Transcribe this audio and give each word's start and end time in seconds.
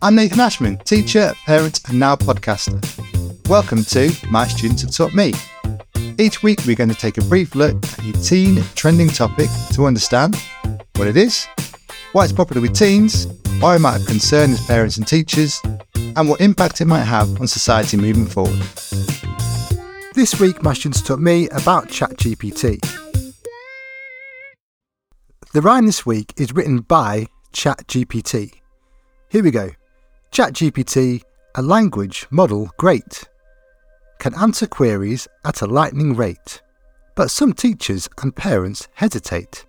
I'm 0.00 0.14
Nathan 0.14 0.38
Ashman, 0.38 0.78
teacher, 0.84 1.34
parent, 1.44 1.80
and 1.88 1.98
now 1.98 2.14
podcaster. 2.14 2.78
Welcome 3.48 3.82
to 3.82 4.12
My 4.30 4.46
Students 4.46 4.82
Have 4.82 4.92
Taught 4.92 5.12
Me. 5.12 5.32
Each 6.20 6.40
week, 6.40 6.60
we're 6.64 6.76
going 6.76 6.88
to 6.88 6.94
take 6.94 7.18
a 7.18 7.22
brief 7.22 7.56
look 7.56 7.84
at 7.84 8.04
a 8.04 8.12
teen 8.22 8.62
trending 8.76 9.08
topic 9.08 9.48
to 9.72 9.86
understand 9.86 10.36
what 10.94 11.08
it 11.08 11.16
is, 11.16 11.48
why 12.12 12.22
it's 12.22 12.32
popular 12.32 12.62
with 12.62 12.74
teens, 12.74 13.26
why 13.58 13.74
it 13.74 13.80
might 13.80 13.94
have 13.98 14.06
concern 14.06 14.52
as 14.52 14.64
parents 14.68 14.98
and 14.98 15.06
teachers, 15.06 15.60
and 15.96 16.28
what 16.28 16.40
impact 16.40 16.80
it 16.80 16.84
might 16.84 17.02
have 17.02 17.40
on 17.40 17.48
society 17.48 17.96
moving 17.96 18.26
forward. 18.26 18.62
This 20.14 20.38
week, 20.38 20.62
my 20.62 20.74
students 20.74 21.02
taught 21.02 21.18
me 21.18 21.48
about 21.48 21.88
ChatGPT. 21.88 22.78
The 25.54 25.60
rhyme 25.60 25.86
this 25.86 26.06
week 26.06 26.34
is 26.36 26.52
written 26.52 26.82
by 26.82 27.26
ChatGPT. 27.52 28.60
Here 29.28 29.42
we 29.42 29.50
go. 29.50 29.70
ChatGPT, 30.32 31.22
a 31.54 31.62
language 31.62 32.26
model 32.30 32.70
great, 32.78 33.24
can 34.18 34.34
answer 34.34 34.66
queries 34.66 35.28
at 35.44 35.62
a 35.62 35.66
lightning 35.66 36.14
rate. 36.14 36.62
But 37.14 37.30
some 37.30 37.52
teachers 37.52 38.08
and 38.22 38.34
parents 38.34 38.88
hesitate 38.94 39.66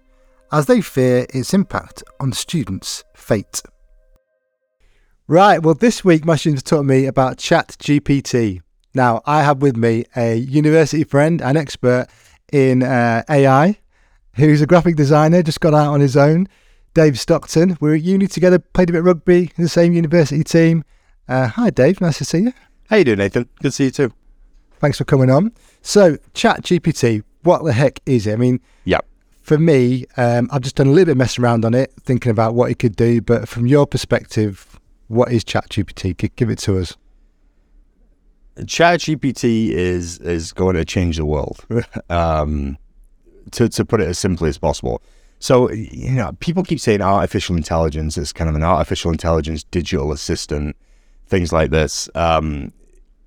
as 0.52 0.66
they 0.66 0.82
fear 0.82 1.26
its 1.34 1.54
impact 1.54 2.04
on 2.20 2.34
students' 2.34 3.04
fate. 3.16 3.62
Right, 5.28 5.62
well, 5.62 5.76
this 5.76 6.04
week 6.04 6.26
my 6.26 6.36
students 6.36 6.64
taught 6.64 6.86
me 6.86 7.06
about 7.06 7.38
ChatGPT. 7.38 8.62
Now, 8.94 9.22
I 9.26 9.44
have 9.44 9.62
with 9.62 9.78
me 9.78 10.06
a 10.16 10.36
university 10.36 11.04
friend 11.04 11.42
and 11.42 11.58
expert 11.58 12.08
in 12.52 12.82
uh, 12.82 13.24
AI 13.30 13.78
who's 14.40 14.62
a 14.62 14.68
graphic 14.68 14.96
designer, 14.96 15.44
just 15.44 15.60
got 15.60 15.74
out 15.74 15.94
on 15.94 16.00
his 16.00 16.18
own. 16.18 16.48
Dave 17.00 17.18
Stockton. 17.18 17.78
We 17.80 17.92
are 17.92 17.94
at 17.94 18.02
uni 18.02 18.28
together, 18.28 18.60
played 18.60 18.90
a 18.90 18.92
bit 18.92 19.00
of 19.00 19.06
rugby 19.06 19.54
in 19.56 19.64
the 19.64 19.70
same 19.70 19.94
university 19.94 20.44
team. 20.44 20.84
Uh, 21.30 21.48
hi, 21.48 21.70
Dave. 21.70 22.02
Nice 22.02 22.18
to 22.18 22.26
see 22.26 22.40
you. 22.40 22.54
How 22.90 22.98
you 22.98 23.06
doing, 23.06 23.20
Nathan? 23.20 23.48
Good 23.62 23.70
to 23.70 23.72
see 23.72 23.86
you 23.86 23.92
too. 23.92 24.14
Thanks 24.82 24.98
for 24.98 25.06
coming 25.06 25.30
on. 25.30 25.54
So, 25.82 26.18
Chat 26.34 26.62
GPT, 26.62 27.24
what 27.44 27.64
the 27.64 27.72
heck 27.72 28.02
is 28.06 28.28
it? 28.28 28.34
I 28.34 28.36
mean, 28.36 28.60
yeah. 28.84 29.00
For 29.44 29.58
me, 29.58 30.08
um, 30.18 30.50
I've 30.52 30.60
just 30.60 30.76
done 30.76 30.88
a 30.88 30.90
little 30.90 31.06
bit 31.06 31.12
of 31.14 31.18
messing 31.20 31.42
around 31.42 31.64
on 31.64 31.74
it, 31.74 31.94
thinking 32.02 32.32
about 32.32 32.54
what 32.54 32.70
it 32.70 32.80
could 32.80 32.98
do. 32.98 33.22
But 33.22 33.48
from 33.48 33.66
your 33.66 33.88
perspective, 33.88 34.78
what 35.08 35.32
is 35.32 35.46
Chat 35.46 35.70
GPT? 35.70 36.36
Give 36.36 36.50
it 36.50 36.60
to 36.60 36.80
us. 36.80 36.98
Chat 38.68 39.00
GPT 39.00 39.70
is 39.70 40.18
is 40.18 40.52
going 40.52 40.76
to 40.76 40.84
change 40.84 41.16
the 41.16 41.24
world. 41.24 41.66
um, 42.10 42.78
to 43.52 43.70
to 43.70 43.86
put 43.86 44.02
it 44.02 44.08
as 44.10 44.20
simply 44.20 44.50
as 44.50 44.58
possible. 44.58 45.02
So 45.40 45.72
you 45.72 46.12
know, 46.12 46.34
people 46.40 46.64
keep 46.64 46.80
saying 46.80 47.02
artificial 47.02 47.56
intelligence 47.56 48.18
is 48.18 48.34
kind 48.34 48.50
of 48.50 48.56
an 48.56 48.64
artificial 48.64 49.12
intelligence 49.12 49.64
digital 49.64 50.12
assistant, 50.12 50.76
things 51.28 51.52
like 51.54 51.72
this. 51.72 52.10
Um, 52.16 52.74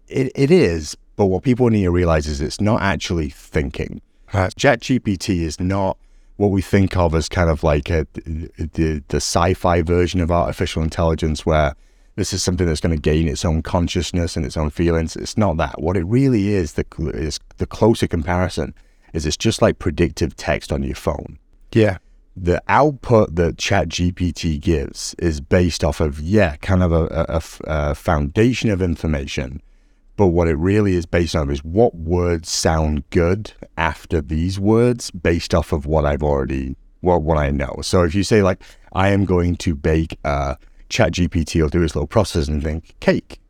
it 0.08 0.30
it 0.34 0.50
is, 0.50 0.96
but 1.16 1.27
what 1.27 1.42
people 1.42 1.68
need 1.70 1.84
to 1.84 1.90
realize 1.90 2.27
is 2.27 2.40
it's 2.40 2.60
not 2.60 2.83
actually 2.83 3.30
thinking. 3.30 4.02
Right. 4.33 4.55
ChatGPT 4.55 5.40
is 5.40 5.60
not 5.60 5.98
what 6.36 6.48
we 6.48 6.62
think 6.62 6.96
of 6.96 7.14
as 7.14 7.28
kind 7.28 7.50
of 7.50 7.62
like 7.62 7.90
a, 7.90 8.06
the 8.14 9.02
the 9.08 9.16
sci-fi 9.16 9.83
version 9.83 10.20
of 10.20 10.30
artificial 10.30 10.83
intelligence, 10.83 11.46
where 11.46 11.74
this 12.16 12.33
is 12.33 12.42
something 12.42 12.66
that's 12.66 12.80
going 12.80 12.94
to 12.94 13.00
gain 13.00 13.27
its 13.28 13.44
own 13.44 13.62
consciousness 13.62 14.36
and 14.36 14.44
its 14.44 14.56
own 14.56 14.70
feelings. 14.70 15.16
It's 15.16 15.38
not 15.38 15.56
that. 15.56 15.80
What 15.80 15.96
it 15.96 16.05
really 16.05 16.48
is, 16.48 16.74
the 16.74 16.84
is 17.14 17.40
the 17.56 17.66
closer 17.66 18.06
comparison 18.06 18.74
is 19.12 19.24
it's 19.27 19.36
just 19.36 19.62
like 19.62 19.78
predictive 19.78 20.36
text 20.36 20.72
on 20.72 20.83
your 20.83 20.94
phone. 20.94 21.38
Yeah. 21.72 21.98
The 22.34 22.62
output 22.66 23.34
that 23.36 23.56
ChatGPT 23.56 24.58
gives 24.58 25.14
is 25.19 25.41
based 25.41 25.84
off 25.84 26.00
of, 26.00 26.19
yeah, 26.19 26.56
kind 26.56 26.83
of 26.83 26.91
a, 26.91 27.27
a, 27.28 27.42
a 27.64 27.94
foundation 27.94 28.70
of 28.70 28.80
information. 28.80 29.61
But 30.16 30.28
what 30.28 30.48
it 30.48 30.56
really 30.56 30.94
is 30.94 31.05
based 31.05 31.36
on 31.36 31.50
is 31.50 31.62
what 31.62 31.94
words 31.94 32.48
sound 32.48 33.05
good 33.11 33.52
after 33.77 34.22
these 34.22 34.58
words 34.58 35.11
based 35.11 35.55
off 35.55 35.73
of 35.73 35.84
what 35.84 36.07
I've 36.07 36.23
already, 36.23 36.77
what, 37.01 37.23
what 37.23 37.36
I 37.36 37.51
know. 37.51 37.80
So 37.83 38.02
if 38.02 38.14
you 38.14 38.23
say, 38.23 38.42
like, 38.42 38.62
I 38.92 39.08
am 39.08 39.24
going 39.27 39.57
to 39.57 39.74
bake 39.74 40.18
a 40.24 40.57
ChatGPT 40.89 41.61
will 41.61 41.68
do 41.68 41.83
its 41.83 41.95
little 41.95 42.07
process 42.07 42.48
and 42.48 42.62
think 42.62 42.95
cake. 43.01 43.40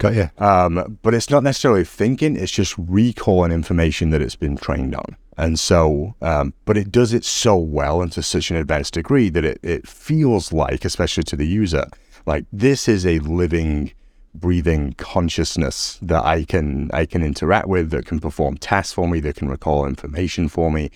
Got 0.00 0.14
you. 0.14 0.30
Um, 0.38 0.98
but 1.02 1.12
it's 1.12 1.28
not 1.28 1.42
necessarily 1.42 1.84
thinking; 1.84 2.34
it's 2.34 2.50
just 2.50 2.74
recalling 2.78 3.52
information 3.52 4.08
that 4.10 4.22
it's 4.22 4.34
been 4.34 4.56
trained 4.56 4.94
on. 4.94 5.14
And 5.36 5.60
so, 5.60 6.14
um, 6.22 6.54
but 6.64 6.78
it 6.78 6.90
does 6.90 7.12
it 7.12 7.22
so 7.22 7.56
well 7.56 8.00
and 8.00 8.10
to 8.12 8.22
such 8.22 8.50
an 8.50 8.56
advanced 8.56 8.94
degree 8.94 9.28
that 9.28 9.44
it, 9.44 9.60
it 9.62 9.86
feels 9.86 10.54
like, 10.54 10.86
especially 10.86 11.22
to 11.24 11.36
the 11.36 11.46
user, 11.46 11.86
like 12.24 12.46
this 12.50 12.88
is 12.88 13.04
a 13.04 13.18
living, 13.18 13.92
breathing 14.34 14.94
consciousness 14.94 15.98
that 16.00 16.24
I 16.24 16.44
can 16.44 16.90
I 16.94 17.04
can 17.04 17.22
interact 17.22 17.68
with, 17.68 17.90
that 17.90 18.06
can 18.06 18.20
perform 18.20 18.56
tasks 18.56 18.94
for 18.94 19.06
me, 19.06 19.20
that 19.20 19.36
can 19.36 19.50
recall 19.50 19.84
information 19.84 20.48
for 20.48 20.72
me. 20.72 20.90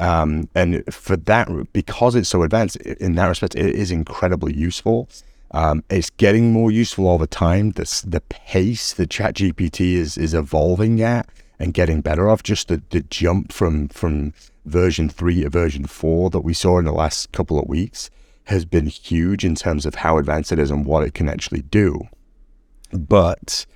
Um, 0.00 0.48
and 0.56 0.82
for 0.92 1.16
that, 1.16 1.48
because 1.72 2.16
it's 2.16 2.28
so 2.28 2.42
advanced 2.42 2.76
in 2.76 3.14
that 3.14 3.26
respect, 3.26 3.54
it 3.54 3.76
is 3.76 3.92
incredibly 3.92 4.52
useful. 4.56 5.08
Um, 5.50 5.82
it's 5.88 6.10
getting 6.10 6.52
more 6.52 6.70
useful 6.70 7.06
all 7.06 7.18
the 7.18 7.26
time. 7.26 7.70
The, 7.72 8.02
the 8.06 8.20
pace 8.20 8.92
that 8.92 9.08
ChatGPT 9.08 9.94
is 9.94 10.18
is 10.18 10.34
evolving 10.34 11.00
at 11.00 11.28
and 11.58 11.74
getting 11.74 12.00
better 12.00 12.28
off. 12.28 12.42
Just 12.42 12.68
the, 12.68 12.82
the 12.90 13.00
jump 13.02 13.52
from 13.52 13.88
from 13.88 14.34
version 14.66 15.08
three 15.08 15.42
to 15.42 15.48
version 15.48 15.86
four 15.86 16.30
that 16.30 16.40
we 16.40 16.52
saw 16.52 16.78
in 16.78 16.84
the 16.84 16.92
last 16.92 17.32
couple 17.32 17.58
of 17.58 17.68
weeks 17.68 18.10
has 18.44 18.64
been 18.64 18.86
huge 18.86 19.44
in 19.44 19.54
terms 19.54 19.84
of 19.86 19.96
how 19.96 20.18
advanced 20.18 20.52
it 20.52 20.58
is 20.58 20.70
and 20.70 20.86
what 20.86 21.04
it 21.04 21.14
can 21.14 21.28
actually 21.28 21.62
do. 21.62 22.00
But 22.92 23.66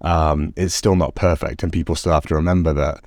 um, 0.00 0.52
it's 0.56 0.74
still 0.74 0.96
not 0.96 1.14
perfect, 1.14 1.62
and 1.62 1.72
people 1.72 1.94
still 1.94 2.12
have 2.12 2.26
to 2.26 2.34
remember 2.34 2.72
that 2.72 3.04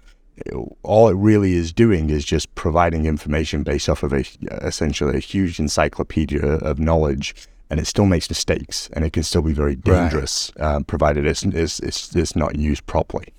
all 0.84 1.10
it 1.10 1.16
really 1.16 1.54
is 1.54 1.74
doing 1.74 2.10
is 2.10 2.24
just 2.24 2.54
providing 2.56 3.06
information 3.06 3.64
based 3.64 3.90
off 3.90 4.04
of 4.04 4.14
a 4.14 4.24
essentially 4.66 5.18
a 5.18 5.20
huge 5.20 5.60
encyclopedia 5.60 6.46
of 6.46 6.80
knowledge 6.80 7.36
and 7.70 7.80
it 7.80 7.86
still 7.86 8.06
makes 8.06 8.30
mistakes 8.30 8.90
and 8.94 9.06
it 9.06 9.14
can 9.14 9.24
still 9.24 9.42
be 9.42 9.54
very 9.54 9.76
dangerous 9.76 10.52
right. 10.58 10.76
um, 10.76 10.84
provided 10.84 11.26
it's, 11.26 11.44
it's, 11.44 11.80
it's, 11.80 12.16
it's, 12.16 12.36
not 12.36 12.56
used 12.56 12.86
properly. 12.86 13.34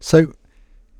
So, 0.00 0.34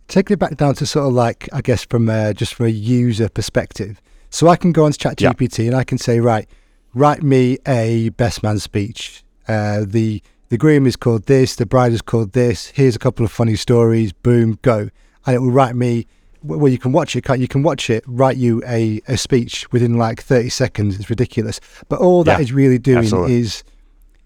taking 0.09 0.35
it 0.35 0.39
back 0.39 0.57
down 0.57 0.75
to 0.77 0.87
sort 0.87 1.07
of 1.07 1.13
like, 1.13 1.49
I 1.53 1.61
guess, 1.61 1.85
from 1.85 2.09
uh, 2.09 2.33
just 2.33 2.55
from 2.55 2.67
a 2.67 2.71
user 2.71 3.29
perspective. 3.29 4.01
So, 4.31 4.49
I 4.49 4.57
can 4.57 4.73
go 4.73 4.85
on 4.87 4.93
to 4.93 4.99
ChatGPT 4.99 5.59
yeah. 5.59 5.67
and 5.67 5.77
I 5.77 5.85
can 5.85 5.99
say, 5.99 6.21
right, 6.21 6.49
write 6.95 7.23
me 7.23 7.59
a 7.67 8.09
best 8.11 8.43
man 8.43 8.59
speech. 8.59 9.23
Uh, 9.47 9.85
the 9.87 10.23
the 10.49 10.59
groom 10.59 10.87
is 10.87 10.97
called 10.97 11.27
this, 11.27 11.57
the 11.57 11.67
bride 11.67 11.93
is 11.93 12.03
called 12.03 12.33
this. 12.33 12.69
Here's 12.69 12.95
a 12.97 12.99
couple 12.99 13.25
of 13.25 13.33
funny 13.33 13.57
stories. 13.57 14.13
Boom, 14.13 14.59
go, 14.63 14.89
and 15.27 15.35
it 15.35 15.41
will 15.41 15.51
write 15.51 15.75
me 15.75 16.07
well, 16.45 16.69
you 16.69 16.79
can 16.79 16.93
watch 16.93 17.17
it. 17.17 17.25
You 17.39 17.49
can 17.49 17.63
watch 17.63 17.91
it 17.91 18.05
write 18.07 18.37
you 18.37 18.63
a, 18.67 19.01
a 19.09 19.17
speech 19.17 19.71
within 19.73 19.95
like 19.95 20.23
thirty 20.23 20.51
seconds. 20.51 20.99
It's 20.99 21.11
ridiculous, 21.11 21.61
but 21.89 22.01
all 22.01 22.25
that 22.25 22.39
yeah, 22.39 22.43
is 22.43 22.53
really 22.53 22.79
doing 22.79 22.99
absolutely. 22.99 23.37
is 23.37 23.65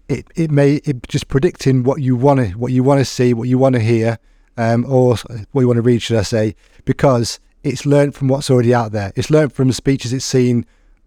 it 0.09 0.27
it 0.35 0.51
may 0.51 0.75
it 0.85 1.07
just 1.07 1.27
predicting 1.27 1.83
what 1.83 2.01
you 2.01 2.15
want 2.15 2.39
to 2.39 2.57
what 2.57 2.71
you 2.71 2.83
want 2.83 2.99
to 2.99 3.05
see, 3.05 3.33
what 3.33 3.47
you 3.47 3.57
want 3.57 3.75
to 3.75 3.81
hear, 3.81 4.17
um, 4.57 4.85
or 4.85 5.15
what 5.51 5.61
you 5.61 5.67
want 5.67 5.77
to 5.77 5.81
read, 5.81 6.01
should 6.01 6.17
I 6.17 6.23
say? 6.23 6.55
Because 6.83 7.39
it's 7.63 7.85
learned 7.85 8.15
from 8.15 8.27
what's 8.27 8.49
already 8.49 8.73
out 8.73 8.91
there. 8.91 9.13
It's 9.15 9.29
learned 9.29 9.53
from 9.53 9.71
speeches 9.71 10.11
it's 10.11 10.25
seen 10.25 10.65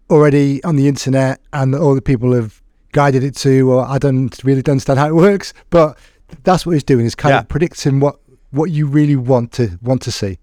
already 0.09 0.63
on 0.63 0.75
the 0.75 0.87
internet, 0.87 1.39
and 1.51 1.75
all 1.75 1.95
the 1.95 2.01
people 2.01 2.33
have 2.33 2.61
guided 2.91 3.23
it 3.23 3.35
to. 3.37 3.71
Or 3.71 3.85
I 3.85 3.97
don't 3.97 4.43
really 4.43 4.63
understand 4.67 4.99
how 4.99 5.07
it 5.07 5.15
works, 5.15 5.53
but 5.69 5.97
that's 6.43 6.65
what 6.65 6.75
it's 6.75 6.83
doing. 6.83 7.05
It's 7.05 7.15
kind 7.15 7.33
yeah. 7.33 7.39
of 7.41 7.49
predicting 7.49 7.99
what 7.99 8.19
what 8.51 8.71
you 8.71 8.87
really 8.87 9.15
want 9.15 9.51
to 9.53 9.77
want 9.81 10.01
to 10.03 10.11
see. 10.11 10.39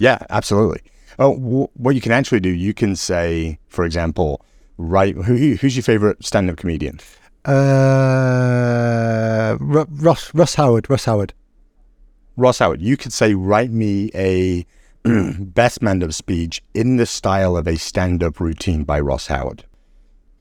Yeah, 0.00 0.18
absolutely. 0.30 0.80
Oh, 1.18 1.34
w- 1.36 1.68
what 1.74 1.94
you 1.94 2.00
can 2.00 2.10
actually 2.10 2.40
do, 2.40 2.48
you 2.48 2.72
can 2.72 2.96
say, 2.96 3.58
for 3.68 3.84
example, 3.84 4.42
right, 4.78 5.14
who, 5.14 5.56
who's 5.56 5.76
your 5.76 5.82
favorite 5.82 6.24
stand-up 6.24 6.56
comedian? 6.56 7.00
Uh, 7.44 7.50
R- 9.60 9.86
Ross 9.90 10.34
Ross 10.34 10.54
Howard. 10.54 10.88
Ross 10.88 11.04
Howard. 11.04 11.34
Ross 12.38 12.60
Howard. 12.60 12.80
You 12.80 12.96
could 12.96 13.12
say, 13.12 13.34
write 13.34 13.70
me 13.70 14.10
a 14.14 14.64
best 15.04 15.76
stand-up 15.76 16.14
speech 16.14 16.62
in 16.72 16.96
the 16.96 17.04
style 17.04 17.54
of 17.54 17.68
a 17.68 17.76
stand-up 17.76 18.40
routine 18.40 18.84
by 18.84 18.98
Ross 19.00 19.26
Howard 19.26 19.64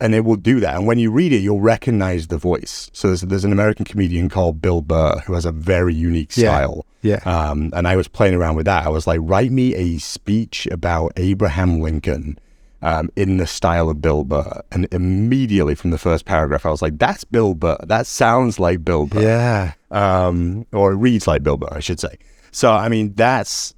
and 0.01 0.16
it 0.16 0.22
will 0.22 0.36
do 0.36 0.60
that. 0.62 0.75
And 0.75 0.88
when 0.88 1.00
you 1.00 1.12
read 1.12 1.34
it, 1.34 1.40
you'll 1.40 1.62
recognize 1.62 2.28
the 2.28 2.38
voice. 2.38 2.90
So 2.94 3.10
there's, 3.10 3.22
there's 3.22 3.46
an 3.46 3.51
American 3.51 3.86
comedian 3.86 4.30
called 4.30 4.62
Bill 4.62 4.81
Burr 4.81 5.19
who 5.25 5.34
has 5.34 5.46
a 5.46 5.51
very 5.51 5.94
unique 5.94 6.31
style. 6.31 6.86
Yeah. 7.01 7.19
yeah. 7.25 7.50
Um, 7.50 7.72
and 7.75 7.88
I 7.88 7.96
was 7.96 8.07
playing 8.07 8.36
around 8.36 8.56
with 8.56 8.66
that. 8.66 8.86
I 8.86 8.90
was 8.90 9.07
like, 9.07 9.19
write 9.22 9.51
me 9.51 9.75
a 9.75 9.98
speech 9.98 10.68
about 10.72 11.12
Abraham 11.18 11.81
Lincoln 11.81 12.40
um, 12.81 13.10
in 13.18 13.38
the 13.38 13.48
style 13.48 13.90
of 13.90 14.01
Bill 14.01 14.24
Burr. 14.24 14.62
And 14.72 14.88
immediately 14.92 15.75
from 15.75 15.92
the 15.92 15.98
first 15.98 16.24
paragraph, 16.24 16.66
I 16.66 16.69
was 16.69 16.81
like, 16.81 16.98
that's 16.98 17.25
Bill 17.25 17.54
Burr. 17.54 17.78
That 17.84 18.07
sounds 18.07 18.57
like 18.57 18.86
Bill 18.86 19.06
Burr. 19.06 19.22
Yeah. 19.22 19.74
Um, 19.92 20.66
or 20.72 20.94
it 20.94 20.98
reads 20.98 21.28
like 21.28 21.44
Bill 21.44 21.57
Burr, 21.57 21.74
I 21.74 21.81
should 21.81 22.00
say. 22.00 22.18
So, 22.52 22.72
I 22.72 22.88
mean, 22.88 23.13
that's, 23.16 23.75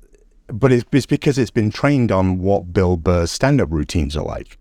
but 0.48 0.72
it's, 0.72 0.86
it's 0.92 1.06
because 1.08 1.40
it's 1.40 1.52
been 1.52 1.72
trained 1.72 2.12
on 2.12 2.40
what 2.40 2.74
Bill 2.74 2.96
Burr's 2.96 3.32
stand 3.32 3.60
up 3.60 3.72
routines 3.72 4.16
are 4.16 4.24
like. 4.24 4.58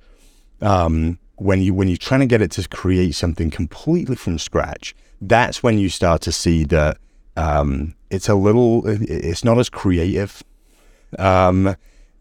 Um, 0.62 1.18
when 1.40 1.62
you 1.62 1.72
when 1.72 1.88
you're 1.88 1.96
trying 1.96 2.20
to 2.20 2.26
get 2.26 2.42
it 2.42 2.50
to 2.52 2.68
create 2.68 3.14
something 3.14 3.50
completely 3.50 4.14
from 4.14 4.38
scratch, 4.38 4.94
that's 5.20 5.62
when 5.62 5.78
you 5.78 5.88
start 5.88 6.20
to 6.22 6.32
see 6.32 6.64
that 6.64 6.98
um, 7.36 7.94
it's 8.10 8.28
a 8.28 8.34
little, 8.34 8.82
it's 8.86 9.44
not 9.44 9.58
as 9.58 9.70
creative. 9.70 10.42
Um, 11.18 11.76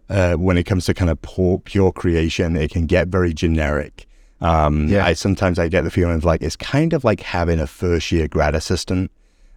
uh, 0.09 0.33
when 0.33 0.57
it 0.57 0.63
comes 0.63 0.85
to 0.85 0.93
kind 0.93 1.11
of 1.11 1.21
pure, 1.21 1.59
pure 1.59 1.91
creation, 1.91 2.55
it 2.55 2.71
can 2.71 2.87
get 2.87 3.09
very 3.09 3.33
generic. 3.33 4.07
Um, 4.41 4.87
yeah. 4.87 5.05
I 5.05 5.13
sometimes 5.13 5.59
I 5.59 5.67
get 5.67 5.83
the 5.83 5.91
feeling 5.91 6.15
of 6.15 6.23
like 6.23 6.41
it's 6.41 6.55
kind 6.55 6.93
of 6.93 7.03
like 7.03 7.19
having 7.19 7.59
a 7.59 7.67
first 7.67 8.11
year 8.11 8.27
grad 8.27 8.55
assistant 8.55 9.11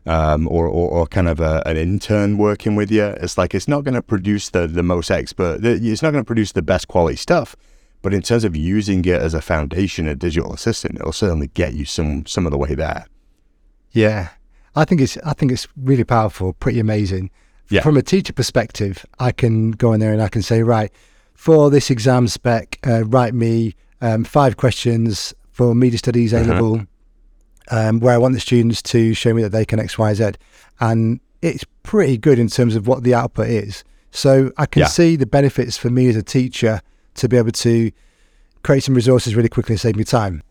um, 0.06 0.48
or, 0.48 0.66
or, 0.66 0.90
or, 0.90 1.06
kind 1.06 1.28
of 1.28 1.38
a, 1.38 1.62
an 1.64 1.76
intern 1.76 2.36
working 2.36 2.74
with 2.74 2.90
you. 2.90 3.04
It's 3.04 3.38
like 3.38 3.54
it's 3.54 3.68
not 3.68 3.84
going 3.84 3.94
to 3.94 4.02
produce 4.02 4.50
the, 4.50 4.66
the 4.66 4.82
most 4.82 5.08
expert, 5.12 5.64
it's 5.64 6.02
not 6.02 6.10
going 6.10 6.24
to 6.24 6.26
produce 6.26 6.50
the 6.50 6.62
best 6.62 6.88
quality 6.88 7.14
stuff. 7.14 7.54
But 8.02 8.12
in 8.12 8.22
terms 8.22 8.44
of 8.44 8.56
using 8.56 9.04
it 9.04 9.20
as 9.20 9.32
a 9.32 9.40
foundation, 9.40 10.08
a 10.08 10.14
digital 10.14 10.52
assistant, 10.52 10.96
it'll 10.96 11.12
certainly 11.12 11.48
get 11.48 11.74
you 11.74 11.84
some 11.84 12.26
some 12.26 12.46
of 12.46 12.52
the 12.52 12.58
way 12.58 12.74
there. 12.74 13.06
Yeah, 13.92 14.30
I 14.74 14.84
think 14.84 15.00
it's 15.00 15.16
I 15.18 15.32
think 15.32 15.52
it's 15.52 15.68
really 15.76 16.04
powerful, 16.04 16.52
pretty 16.54 16.80
amazing. 16.80 17.30
Yeah. 17.68 17.80
From 17.82 17.96
a 17.96 18.02
teacher 18.02 18.32
perspective, 18.32 19.06
I 19.18 19.32
can 19.32 19.70
go 19.70 19.92
in 19.92 20.00
there 20.00 20.12
and 20.12 20.20
I 20.20 20.28
can 20.28 20.42
say, 20.42 20.62
right, 20.62 20.92
for 21.34 21.70
this 21.70 21.90
exam 21.90 22.28
spec, 22.28 22.78
uh, 22.86 23.04
write 23.04 23.34
me 23.34 23.74
um, 24.00 24.24
five 24.24 24.56
questions 24.56 25.32
for 25.52 25.74
media 25.74 25.98
studies 25.98 26.32
A 26.32 26.40
uh-huh. 26.40 26.52
level, 26.52 26.86
um, 27.70 28.00
where 28.00 28.14
I 28.14 28.18
want 28.18 28.34
the 28.34 28.40
students 28.40 28.82
to 28.82 29.14
show 29.14 29.32
me 29.32 29.42
that 29.42 29.50
they 29.50 29.64
can 29.64 29.78
X, 29.78 29.96
Y, 29.96 30.12
Z. 30.14 30.32
And 30.80 31.20
it's 31.40 31.64
pretty 31.82 32.18
good 32.18 32.38
in 32.38 32.48
terms 32.48 32.76
of 32.76 32.86
what 32.86 33.04
the 33.04 33.14
output 33.14 33.48
is. 33.48 33.84
So 34.10 34.52
I 34.58 34.66
can 34.66 34.80
yeah. 34.80 34.86
see 34.86 35.16
the 35.16 35.26
benefits 35.26 35.76
for 35.78 35.88
me 35.88 36.08
as 36.08 36.16
a 36.16 36.22
teacher 36.22 36.82
to 37.14 37.28
be 37.28 37.36
able 37.36 37.52
to 37.52 37.90
create 38.62 38.84
some 38.84 38.94
resources 38.94 39.34
really 39.34 39.48
quickly 39.48 39.74
and 39.74 39.80
save 39.80 39.96
me 39.96 40.04
time. 40.04 40.42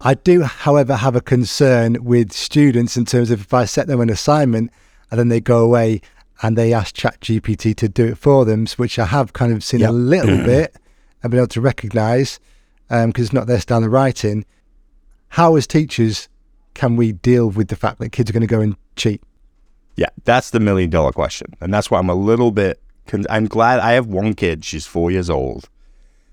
I 0.00 0.14
do, 0.14 0.42
however, 0.42 0.94
have 0.94 1.16
a 1.16 1.20
concern 1.20 2.04
with 2.04 2.32
students 2.32 2.96
in 2.96 3.04
terms 3.04 3.30
of 3.30 3.40
if 3.40 3.52
I 3.52 3.64
set 3.64 3.88
them 3.88 4.00
an 4.00 4.10
assignment 4.10 4.70
and 5.10 5.18
then 5.18 5.28
they 5.28 5.40
go 5.40 5.64
away 5.64 6.00
and 6.42 6.56
they 6.56 6.72
ask 6.72 6.94
ChatGPT 6.94 7.74
to 7.76 7.88
do 7.88 8.06
it 8.06 8.18
for 8.18 8.44
them, 8.44 8.66
which 8.76 8.98
I 8.98 9.06
have 9.06 9.32
kind 9.32 9.52
of 9.52 9.64
seen 9.64 9.80
yep. 9.80 9.90
a 9.90 9.92
little 9.92 10.36
bit 10.44 10.76
and 11.22 11.30
been 11.30 11.40
able 11.40 11.48
to 11.48 11.60
recognize 11.60 12.38
because 12.88 13.04
um, 13.04 13.12
it's 13.16 13.32
not 13.32 13.48
their 13.48 13.60
style 13.60 13.82
of 13.82 13.90
writing. 13.90 14.44
How, 15.30 15.56
as 15.56 15.66
teachers, 15.66 16.28
can 16.74 16.94
we 16.96 17.12
deal 17.12 17.50
with 17.50 17.68
the 17.68 17.76
fact 17.76 17.98
that 17.98 18.10
kids 18.10 18.30
are 18.30 18.32
going 18.32 18.40
to 18.42 18.46
go 18.46 18.60
and 18.60 18.76
cheat? 18.94 19.20
Yeah, 19.96 20.10
that's 20.24 20.50
the 20.50 20.60
million 20.60 20.90
dollar 20.90 21.10
question. 21.10 21.54
And 21.60 21.74
that's 21.74 21.90
why 21.90 21.98
I'm 21.98 22.08
a 22.08 22.14
little 22.14 22.52
bit, 22.52 22.80
con- 23.08 23.26
I'm 23.28 23.46
glad 23.46 23.80
I 23.80 23.92
have 23.92 24.06
one 24.06 24.34
kid, 24.34 24.64
she's 24.64 24.86
four 24.86 25.10
years 25.10 25.28
old. 25.28 25.68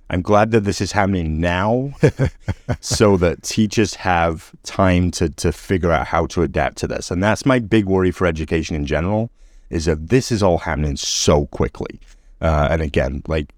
I'm 0.10 0.22
glad 0.22 0.52
that 0.52 0.62
this 0.62 0.82
is 0.82 0.92
happening 0.92 1.40
now 1.40 1.94
so 2.80 3.18
that 3.18 3.44
teachers 3.44 3.96
have 3.96 4.52
time 4.64 5.12
to, 5.12 5.30
to 5.30 5.52
figure 5.52 5.92
out 5.92 6.08
how 6.08 6.28
to 6.28 6.44
adapt 6.44 6.78
to 6.78 6.88
this. 6.88 7.10
And 7.10 7.24
that's 7.24 7.46
my 7.46 7.60
big 7.60 7.86
worry 7.86 8.12
for 8.12 8.28
education 8.28 8.76
in 8.76 8.86
general 8.86 9.32
is 9.70 9.86
that 9.86 10.10
this 10.10 10.32
is 10.32 10.44
all 10.44 10.60
happening 10.60 10.96
so 10.96 11.48
quickly. 11.48 12.00
Uh, 12.40 12.68
and 12.70 12.82
again, 12.82 13.24
like 13.28 13.52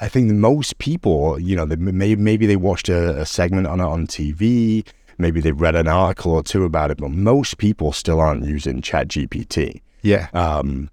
I 0.00 0.08
think 0.08 0.30
most 0.32 0.78
people, 0.78 1.38
you 1.38 1.56
know, 1.56 1.64
they 1.64 1.76
may, 1.76 2.16
maybe 2.16 2.46
they 2.46 2.56
watched 2.56 2.88
a, 2.88 3.20
a 3.20 3.24
segment 3.24 3.66
on 3.66 3.80
it 3.80 3.84
on 3.84 4.06
TV, 4.06 4.86
maybe 5.16 5.40
they 5.40 5.52
read 5.52 5.74
an 5.74 5.88
article 5.88 6.32
or 6.32 6.42
two 6.42 6.64
about 6.64 6.90
it, 6.90 6.98
but 6.98 7.10
most 7.10 7.56
people 7.56 7.92
still 7.92 8.20
aren't 8.20 8.44
using 8.44 8.82
ChatGPT. 8.82 9.80
Yeah. 10.02 10.28
Um, 10.34 10.90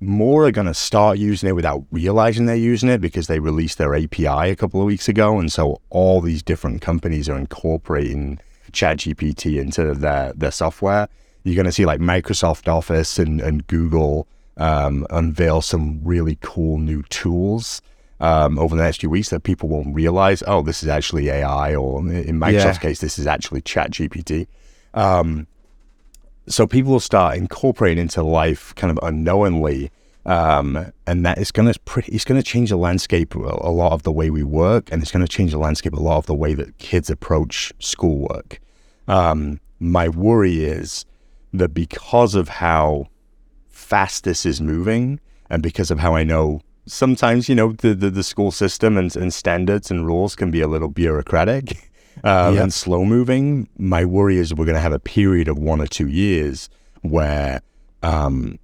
more 0.00 0.46
are 0.46 0.50
going 0.50 0.66
to 0.66 0.74
start 0.74 1.18
using 1.18 1.48
it 1.48 1.54
without 1.54 1.84
realizing 1.90 2.46
they're 2.46 2.56
using 2.56 2.88
it 2.88 3.00
because 3.00 3.26
they 3.26 3.38
released 3.38 3.78
their 3.78 3.94
API 3.94 4.50
a 4.50 4.56
couple 4.56 4.80
of 4.80 4.86
weeks 4.86 5.08
ago, 5.08 5.38
and 5.38 5.52
so 5.52 5.80
all 5.90 6.20
these 6.20 6.42
different 6.42 6.80
companies 6.80 7.28
are 7.28 7.38
incorporating 7.38 8.38
ChatGPT 8.72 9.60
into 9.60 9.94
their 9.94 10.32
their 10.34 10.50
software. 10.50 11.08
You're 11.44 11.56
going 11.56 11.66
to 11.66 11.72
see 11.72 11.86
like 11.86 12.00
Microsoft 12.00 12.66
Office 12.68 13.18
and, 13.18 13.40
and 13.40 13.66
Google 13.66 14.26
um, 14.56 15.06
unveil 15.10 15.62
some 15.62 16.00
really 16.02 16.38
cool 16.40 16.78
new 16.78 17.02
tools 17.04 17.80
um, 18.20 18.58
over 18.58 18.76
the 18.76 18.82
next 18.82 19.00
few 19.00 19.10
weeks 19.10 19.30
that 19.30 19.42
people 19.42 19.68
won't 19.68 19.94
realize, 19.94 20.42
oh, 20.46 20.62
this 20.62 20.82
is 20.82 20.88
actually 20.88 21.28
AI, 21.28 21.74
or 21.74 22.00
in 22.00 22.40
Microsoft's 22.40 22.64
yeah. 22.64 22.78
case, 22.78 23.00
this 23.00 23.18
is 23.18 23.26
actually 23.26 23.60
Chat 23.60 23.90
GPT. 23.90 24.46
Um, 24.94 25.46
so 26.48 26.66
people 26.66 26.92
will 26.92 27.00
start 27.00 27.36
incorporating 27.36 28.02
into 28.02 28.22
life 28.22 28.74
kind 28.74 28.90
of 28.90 28.98
unknowingly. 29.02 29.90
Um, 30.24 30.92
and 31.06 31.24
that 31.24 31.38
is 31.38 31.52
going 31.52 31.72
to 31.72 31.78
it's 32.08 32.24
going 32.24 32.40
to 32.40 32.44
change 32.44 32.70
the 32.70 32.76
landscape 32.76 33.36
a, 33.36 33.38
a 33.38 33.70
lot 33.70 33.92
of 33.92 34.02
the 34.02 34.10
way 34.10 34.28
we 34.28 34.42
work, 34.42 34.90
and 34.90 35.00
it's 35.00 35.12
going 35.12 35.24
to 35.24 35.30
change 35.30 35.52
the 35.52 35.58
landscape 35.58 35.92
a 35.92 36.00
lot 36.00 36.18
of 36.18 36.26
the 36.26 36.34
way 36.34 36.52
that 36.54 36.78
kids 36.78 37.08
approach 37.08 37.72
schoolwork. 37.78 38.60
Um, 39.06 39.60
my 39.78 40.08
worry 40.08 40.64
is 40.64 41.04
that 41.52 41.68
because 41.68 42.34
of 42.34 42.48
how 42.48 43.06
fast 43.68 44.24
this 44.24 44.44
is 44.44 44.60
moving, 44.60 45.20
and 45.48 45.62
because 45.62 45.92
of 45.92 46.00
how 46.00 46.16
I 46.16 46.24
know 46.24 46.60
sometimes 46.86 47.48
you 47.48 47.54
know 47.54 47.72
the, 47.72 47.94
the, 47.94 48.10
the 48.10 48.22
school 48.22 48.50
system 48.50 48.96
and, 48.96 49.14
and, 49.16 49.34
standards 49.34 49.90
and 49.90 50.06
rules 50.06 50.36
can 50.36 50.50
be 50.50 50.60
a 50.60 50.68
little 50.68 50.88
bureaucratic 50.88 51.90
um, 52.24 52.54
yep. 52.54 52.62
and 52.64 52.74
slow 52.74 53.04
moving. 53.04 53.68
My 53.78 54.04
worry 54.04 54.36
is 54.36 54.54
we're 54.54 54.64
going 54.64 54.76
to 54.76 54.80
have 54.80 54.92
a 54.92 54.98
period 54.98 55.48
of 55.48 55.58
one 55.58 55.80
or 55.80 55.86
two 55.86 56.08
years 56.08 56.68
where 57.02 57.60
um, 58.02 58.58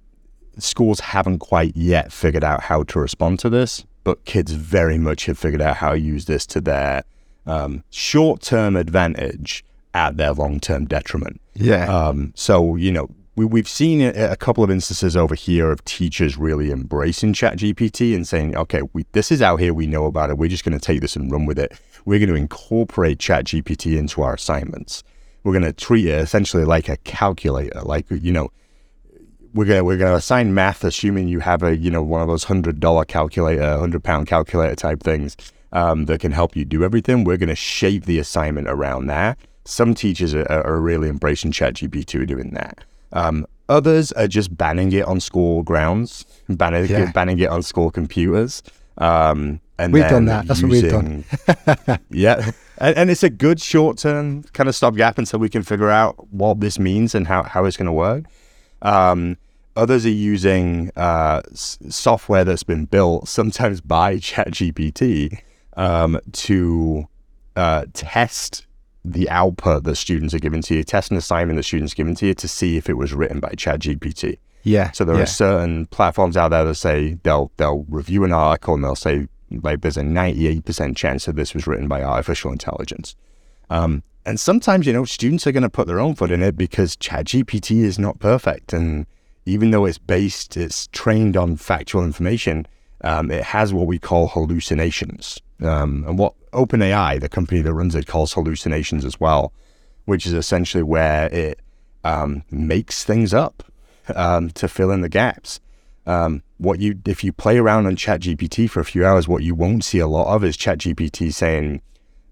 schools 0.57 0.99
haven't 0.99 1.39
quite 1.39 1.75
yet 1.75 2.11
figured 2.11 2.43
out 2.43 2.63
how 2.63 2.83
to 2.83 2.99
respond 2.99 3.39
to 3.39 3.49
this, 3.49 3.85
but 4.03 4.25
kids 4.25 4.51
very 4.51 4.97
much 4.97 5.25
have 5.25 5.37
figured 5.37 5.61
out 5.61 5.77
how 5.77 5.91
to 5.91 5.99
use 5.99 6.25
this 6.25 6.45
to 6.47 6.61
their 6.61 7.03
um, 7.45 7.83
short 7.89 8.41
term 8.41 8.75
advantage 8.75 9.63
at 9.93 10.17
their 10.17 10.33
long 10.33 10.59
term 10.59 10.85
detriment. 10.85 11.39
Yeah. 11.55 11.85
Um, 11.85 12.33
so 12.35 12.75
you 12.75 12.91
know 12.91 13.09
we, 13.35 13.45
we've 13.45 13.67
seen 13.67 14.01
a, 14.01 14.31
a, 14.31 14.35
couple 14.35 14.63
of 14.63 14.69
instances 14.69 15.17
over 15.17 15.35
here 15.35 15.71
of 15.71 15.83
teachers 15.85 16.37
really 16.37 16.71
embracing 16.71 17.33
ChatGPT 17.33 18.15
and 18.15 18.27
saying, 18.27 18.55
okay, 18.55 18.81
we, 18.93 19.05
this 19.13 19.31
is 19.31 19.41
out 19.41 19.59
here, 19.59 19.73
we 19.73 19.87
know 19.87 20.05
about 20.05 20.29
it, 20.29 20.37
we're 20.37 20.49
just 20.49 20.63
going 20.63 20.77
to 20.77 20.83
take 20.83 21.01
this 21.01 21.15
and 21.15 21.31
run 21.31 21.45
with 21.45 21.57
it. 21.57 21.79
We're 22.05 22.19
going 22.19 22.29
to 22.29 22.35
incorporate 22.35 23.17
ChatGPT 23.19 23.97
into 23.97 24.21
our 24.21 24.33
assignments. 24.33 25.03
We're 25.43 25.53
going 25.53 25.63
to 25.63 25.73
treat 25.73 26.05
it 26.05 26.19
essentially 26.19 26.65
like 26.65 26.89
a 26.89 26.97
calculator, 26.97 27.81
like, 27.81 28.05
you 28.09 28.31
know, 28.31 28.49
we're 29.53 29.65
gonna 29.65 29.83
we're 29.83 29.97
gonna 29.97 30.15
assign 30.15 30.53
math, 30.53 30.83
assuming 30.83 31.27
you 31.27 31.39
have 31.39 31.63
a 31.63 31.77
you 31.77 31.91
know 31.91 32.01
one 32.01 32.21
of 32.21 32.27
those 32.27 32.45
hundred 32.45 32.79
dollar 32.79 33.05
calculator, 33.05 33.77
hundred 33.77 34.03
pound 34.03 34.27
calculator 34.27 34.75
type 34.75 35.03
things 35.03 35.37
um, 35.71 36.05
that 36.05 36.19
can 36.19 36.31
help 36.31 36.55
you 36.55 36.65
do 36.65 36.83
everything. 36.83 37.23
We're 37.23 37.37
gonna 37.37 37.55
shape 37.55 38.05
the 38.05 38.19
assignment 38.19 38.67
around 38.67 39.07
that. 39.07 39.37
Some 39.65 39.93
teachers 39.93 40.33
are, 40.33 40.49
are 40.49 40.79
really 40.79 41.07
embracing 41.07 41.51
ChatGPT 41.51 42.27
doing 42.27 42.51
that. 42.51 42.83
Um, 43.13 43.45
others 43.69 44.11
are 44.13 44.27
just 44.27 44.57
banning 44.57 44.91
it 44.91 45.05
on 45.05 45.19
school 45.19 45.63
grounds, 45.63 46.25
banning, 46.49 46.89
yeah. 46.89 47.11
banning 47.11 47.39
it 47.39 47.49
on 47.49 47.61
school 47.61 47.91
computers. 47.91 48.63
Um, 48.97 49.61
and 49.77 49.93
we've 49.93 50.07
done 50.07 50.25
that. 50.25 50.47
That's 50.47 50.61
using, 50.61 50.89
what 50.91 51.03
we've 51.05 51.87
done. 51.87 51.99
yeah. 52.09 52.51
And, 52.77 52.97
and, 52.97 53.09
it's 53.09 53.23
a 53.23 53.29
good 53.29 53.61
short 53.61 53.97
term 53.97 54.43
kind 54.53 54.69
of 54.69 54.75
stopgap 54.75 55.17
until 55.17 55.39
we 55.39 55.49
can 55.49 55.63
figure 55.63 55.89
out 55.89 56.31
what 56.31 56.59
this 56.59 56.77
means 56.79 57.15
and 57.15 57.27
how, 57.27 57.43
how 57.43 57.65
it's 57.65 57.77
going 57.77 57.87
to 57.87 57.91
work. 57.91 58.25
Um, 58.81 59.37
others 59.75 60.05
are 60.05 60.09
using 60.09 60.91
uh, 60.95 61.41
s- 61.51 61.77
software 61.89 62.43
that's 62.43 62.63
been 62.63 62.85
built, 62.85 63.27
sometimes 63.27 63.81
by 63.97 64.17
ChatGPT, 64.17 65.39
um, 65.75 66.19
to 66.33 67.07
uh, 67.55 67.85
test 67.93 68.65
the 69.05 69.29
output 69.29 69.83
that 69.83 69.95
students 69.95 70.33
are 70.33 70.39
given 70.39 70.61
to 70.61 70.75
you, 70.75 70.83
test 70.83 71.11
an 71.11 71.17
assignment 71.17 71.57
that 71.57 71.63
students 71.63 71.93
are 71.93 71.95
given 71.95 72.15
to 72.15 72.27
you 72.27 72.33
to 72.33 72.47
see 72.47 72.77
if 72.77 72.89
it 72.89 72.93
was 72.93 73.13
written 73.13 73.39
by 73.39 73.49
ChatGPT. 73.49 74.37
Yeah. 74.63 74.91
So 74.91 75.03
there 75.03 75.15
yeah. 75.15 75.23
are 75.23 75.27
certain 75.27 75.87
platforms 75.87 76.37
out 76.37 76.49
there 76.49 76.63
that 76.63 76.75
say 76.75 77.17
they'll 77.23 77.51
they'll 77.57 77.85
review 77.89 78.23
an 78.23 78.31
article 78.31 78.75
and 78.75 78.83
they'll 78.83 78.95
say 78.95 79.27
like 79.61 79.81
there's 79.81 79.97
a 79.97 80.01
98% 80.01 80.95
chance 80.95 81.25
that 81.25 81.35
this 81.35 81.53
was 81.53 81.67
written 81.67 81.87
by 81.87 82.01
artificial 82.01 82.51
intelligence. 82.51 83.15
Um, 83.69 84.03
and 84.25 84.39
sometimes 84.39 84.87
you 84.87 84.93
know 84.93 85.05
students 85.05 85.45
are 85.45 85.51
going 85.51 85.63
to 85.63 85.69
put 85.69 85.87
their 85.87 85.99
own 85.99 86.15
foot 86.15 86.31
in 86.31 86.41
it 86.41 86.57
because 86.57 86.95
ChatGPT 86.95 87.83
is 87.83 87.99
not 87.99 88.19
perfect, 88.19 88.73
and 88.73 89.05
even 89.45 89.71
though 89.71 89.85
it's 89.85 89.97
based, 89.97 90.55
it's 90.55 90.87
trained 90.87 91.35
on 91.35 91.57
factual 91.57 92.03
information. 92.03 92.65
Um, 93.01 93.31
it 93.31 93.43
has 93.43 93.73
what 93.73 93.87
we 93.87 93.99
call 93.99 94.29
hallucinations. 94.29 95.39
Um, 95.61 96.05
and 96.07 96.17
what 96.17 96.33
OpenAI, 96.51 97.19
the 97.19 97.29
company 97.29 97.61
that 97.61 97.73
runs 97.73 97.95
it, 97.95 98.07
calls 98.07 98.33
hallucinations 98.33 99.03
as 99.03 99.19
well, 99.19 99.51
which 100.05 100.25
is 100.25 100.33
essentially 100.33 100.83
where 100.83 101.27
it 101.33 101.59
um, 102.03 102.43
makes 102.49 103.03
things 103.03 103.33
up 103.33 103.63
um, 104.15 104.49
to 104.51 104.67
fill 104.67 104.91
in 104.91 105.01
the 105.01 105.09
gaps. 105.09 105.59
Um, 106.05 106.43
what 106.57 106.79
you 106.79 106.99
if 107.05 107.23
you 107.23 107.31
play 107.31 107.57
around 107.57 107.85
on 107.85 107.95
ChatGPT 107.95 108.69
for 108.69 108.79
a 108.79 108.85
few 108.85 109.05
hours, 109.05 109.27
what 109.27 109.43
you 109.43 109.55
won't 109.55 109.83
see 109.83 109.99
a 109.99 110.07
lot 110.07 110.33
of 110.33 110.43
is 110.43 110.57
ChatGPT 110.57 111.33
saying, 111.33 111.81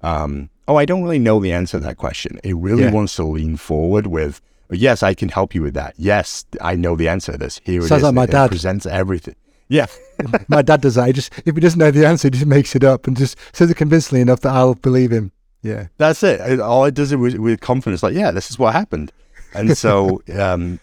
um, 0.02 0.50
"Oh, 0.68 0.76
I 0.76 0.86
don't 0.86 1.04
really 1.04 1.20
know 1.20 1.40
the 1.40 1.54
answer 1.54 1.80
to 1.80 1.86
that 1.86 1.98
question." 1.98 2.40
It 2.44 2.56
really 2.56 2.84
yeah. 2.84 2.92
wants 2.92 3.16
to 3.16 3.24
lean 3.24 3.58
forward 3.58 4.08
with, 4.08 4.42
"Yes, 4.70 5.04
I 5.04 5.14
can 5.14 5.30
help 5.30 5.56
you 5.56 5.62
with 5.62 5.74
that. 5.76 5.94
Yes, 5.98 6.46
I 6.60 6.76
know 6.76 6.96
the 6.96 7.08
answer 7.08 7.34
to 7.34 7.38
this. 7.38 7.62
Here 7.64 7.82
Sounds 7.82 7.92
it 7.92 7.96
is." 7.96 8.04
like 8.04 8.14
my 8.16 8.24
it 8.26 8.32
dad 8.32 8.50
presents 8.50 8.86
everything. 8.86 9.36
Yeah. 9.72 9.86
My 10.50 10.62
dad 10.62 10.82
does 10.82 10.96
that. 10.96 11.08
He 11.08 11.14
just 11.14 11.32
if 11.46 11.56
he 11.56 11.62
doesn't 11.62 11.80
know 11.80 11.92
the 11.92 12.06
answer, 12.06 12.28
he 12.28 12.32
just 12.32 12.46
makes 12.46 12.76
it 12.76 12.84
up 12.84 13.08
and 13.08 13.16
just 13.16 13.38
says 13.54 13.72
it 13.72 13.78
convincingly 13.78 14.20
enough 14.20 14.42
that 14.42 14.54
I'll 14.54 14.76
believe 14.76 15.12
him. 15.12 15.32
Yeah. 15.62 15.88
That's 15.98 16.22
it. 16.24 16.42
It- 16.42 16.60
All 16.60 16.84
it 16.84 16.94
does 16.94 17.14
is 17.14 17.18
with, 17.18 17.36
with 17.36 17.62
confidence, 17.62 18.04
like, 18.04 18.14
yeah, 18.14 18.32
this 18.32 18.52
is 18.52 18.60
what 18.60 18.74
happened. 18.74 19.14
And 19.54 19.78
so 19.78 20.22
um, 20.38 20.80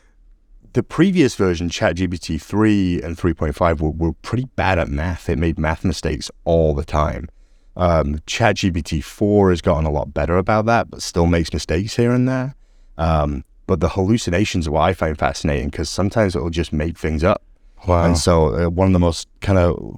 the 0.73 0.83
previous 0.83 1.35
version, 1.35 1.69
ChatGPT 1.69 2.41
3 2.41 3.03
and 3.03 3.17
3.5, 3.17 3.81
were, 3.81 3.91
were 3.91 4.13
pretty 4.23 4.47
bad 4.57 4.79
at 4.79 4.89
math. 4.89 5.29
It 5.29 5.39
made 5.39 5.59
math 5.59 5.85
mistakes 5.85 6.31
all 6.45 6.75
the 6.75 6.85
time. 6.85 7.29
Um, 7.77 8.19
ChatGPT 8.27 9.03
4 9.03 9.51
has 9.51 9.61
gotten 9.61 9.87
a 9.87 9.91
lot 9.91 10.13
better 10.13 10.37
about 10.37 10.67
that, 10.67 10.91
but 10.91 11.03
still 11.03 11.27
makes 11.27 11.53
mistakes 11.53 11.97
here 11.97 12.13
and 12.13 12.29
there. 12.29 12.55
Um, 12.97 13.45
but 13.67 13.81
the 13.81 13.89
hallucinations 13.89 14.67
are 14.67 14.73
what 14.73 14.83
I 14.83 14.95
find 14.95 15.17
fascinating 15.17 15.69
because 15.69 15.89
sometimes 15.89 16.35
it'll 16.35 16.51
just 16.51 16.73
make 16.73 16.99
things 16.99 17.23
up. 17.23 17.43
Wow. 17.87 18.05
And 18.05 18.19
so, 18.19 18.67
uh, 18.67 18.71
one 18.71 18.89
of 18.89 18.93
the 18.93 18.99
most 18.99 19.29
kind 19.41 19.59
of 19.59 19.97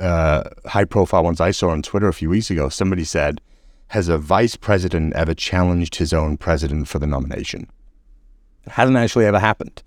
uh, 0.00 0.44
high 0.64 0.84
profile 0.84 1.24
ones 1.24 1.40
I 1.40 1.50
saw 1.50 1.68
on 1.68 1.82
Twitter 1.82 2.08
a 2.08 2.14
few 2.14 2.30
weeks 2.30 2.50
ago, 2.50 2.70
somebody 2.70 3.04
said, 3.04 3.40
Has 3.88 4.08
a 4.08 4.16
vice 4.16 4.56
president 4.56 5.14
ever 5.14 5.34
challenged 5.34 5.96
his 5.96 6.14
own 6.14 6.38
president 6.38 6.88
for 6.88 6.98
the 6.98 7.06
nomination? 7.06 7.68
It 8.64 8.72
hasn't 8.72 8.96
actually 8.96 9.26
ever 9.26 9.38
happened 9.38 9.82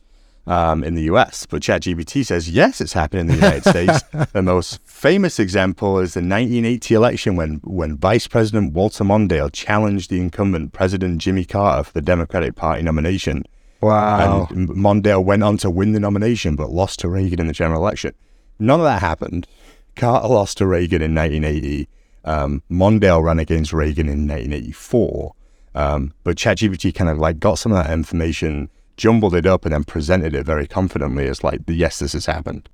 um, 0.48 0.84
in 0.84 0.96
the 0.96 1.04
US, 1.04 1.46
but 1.46 1.62
ChatGPT 1.62 2.26
says, 2.26 2.50
Yes, 2.50 2.82
it's 2.82 2.94
happened 2.94 3.22
in 3.22 3.28
the 3.28 3.36
United 3.36 3.64
States. 3.70 4.02
The 4.34 4.42
most 4.42 4.82
famous 4.84 5.40
example 5.40 6.00
is 6.00 6.14
the 6.14 6.20
1980 6.20 6.94
election 6.94 7.36
when, 7.36 7.62
when 7.64 7.98
Vice 7.98 8.28
President 8.28 8.74
Walter 8.74 9.04
Mondale 9.04 9.52
challenged 9.52 10.10
the 10.10 10.20
incumbent 10.20 10.74
President 10.74 11.20
Jimmy 11.20 11.46
Carter 11.46 11.84
for 11.84 11.94
the 11.94 12.02
Democratic 12.02 12.56
Party 12.56 12.82
nomination. 12.82 13.44
wow. 13.82 14.48
And 14.50 14.70
Mondale 14.70 15.24
went 15.24 15.44
on 15.44 15.58
to 15.58 15.70
win 15.70 15.92
the 15.94 16.00
nomination, 16.00 16.56
but 16.56 16.70
lost 16.72 17.00
to 17.00 17.10
Reagan 17.10 17.40
in 17.40 17.48
the 17.48 17.54
general 17.54 17.82
election. 17.82 18.14
None 18.60 18.80
of 18.80 18.86
that 18.86 19.02
happened. 19.02 19.48
Carter 19.96 20.28
lost 20.28 20.58
to 20.58 20.68
Reagan 20.68 21.02
in 21.02 21.16
1980. 21.16 21.88
Um, 22.24 22.62
Mondale 22.70 23.24
ran 23.24 23.40
against 23.40 23.74
Reagan 23.74 24.08
in 24.08 24.28
1984. 24.28 25.34
Um, 25.74 26.14
but 26.24 26.38
ChatGPT 26.38 26.94
kind 26.94 27.10
of 27.10 27.18
like 27.18 27.40
got 27.40 27.56
some 27.56 27.72
of 27.72 27.84
that 27.84 27.92
information, 27.92 28.70
jumbled 29.02 29.34
it 29.34 29.48
up, 29.48 29.66
and 29.66 29.74
then 29.74 29.84
presented 29.84 30.36
it 30.36 30.46
very 30.46 30.68
confidently 30.68 31.28
as 31.28 31.44
like, 31.44 31.62
yes, 31.68 32.00
this 32.00 32.14
has 32.14 32.28
happened. 32.28 32.70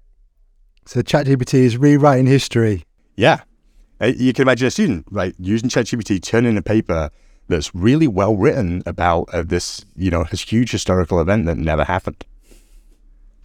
so 0.86 1.02
ChatGPT 1.02 1.54
is 1.70 1.78
rewriting 1.78 2.28
history. 2.28 2.84
Yeah. 3.16 3.40
Uh, 4.02 4.08
You 4.08 4.34
can 4.34 4.42
imagine 4.44 4.68
a 4.68 4.72
student, 4.72 5.06
right, 5.10 5.34
using 5.40 5.70
ChatGPT, 5.70 6.22
turning 6.22 6.58
a 6.58 6.62
paper 6.62 7.10
that's 7.48 7.74
really 7.74 8.08
well 8.08 8.36
written 8.36 8.84
about 8.86 9.30
uh, 9.34 9.42
this, 9.42 9.86
you 9.96 10.12
know, 10.12 10.26
this 10.30 10.42
huge 10.42 10.72
historical 10.72 11.22
event 11.22 11.46
that 11.46 11.58
never 11.58 11.86
happened. 11.86 12.26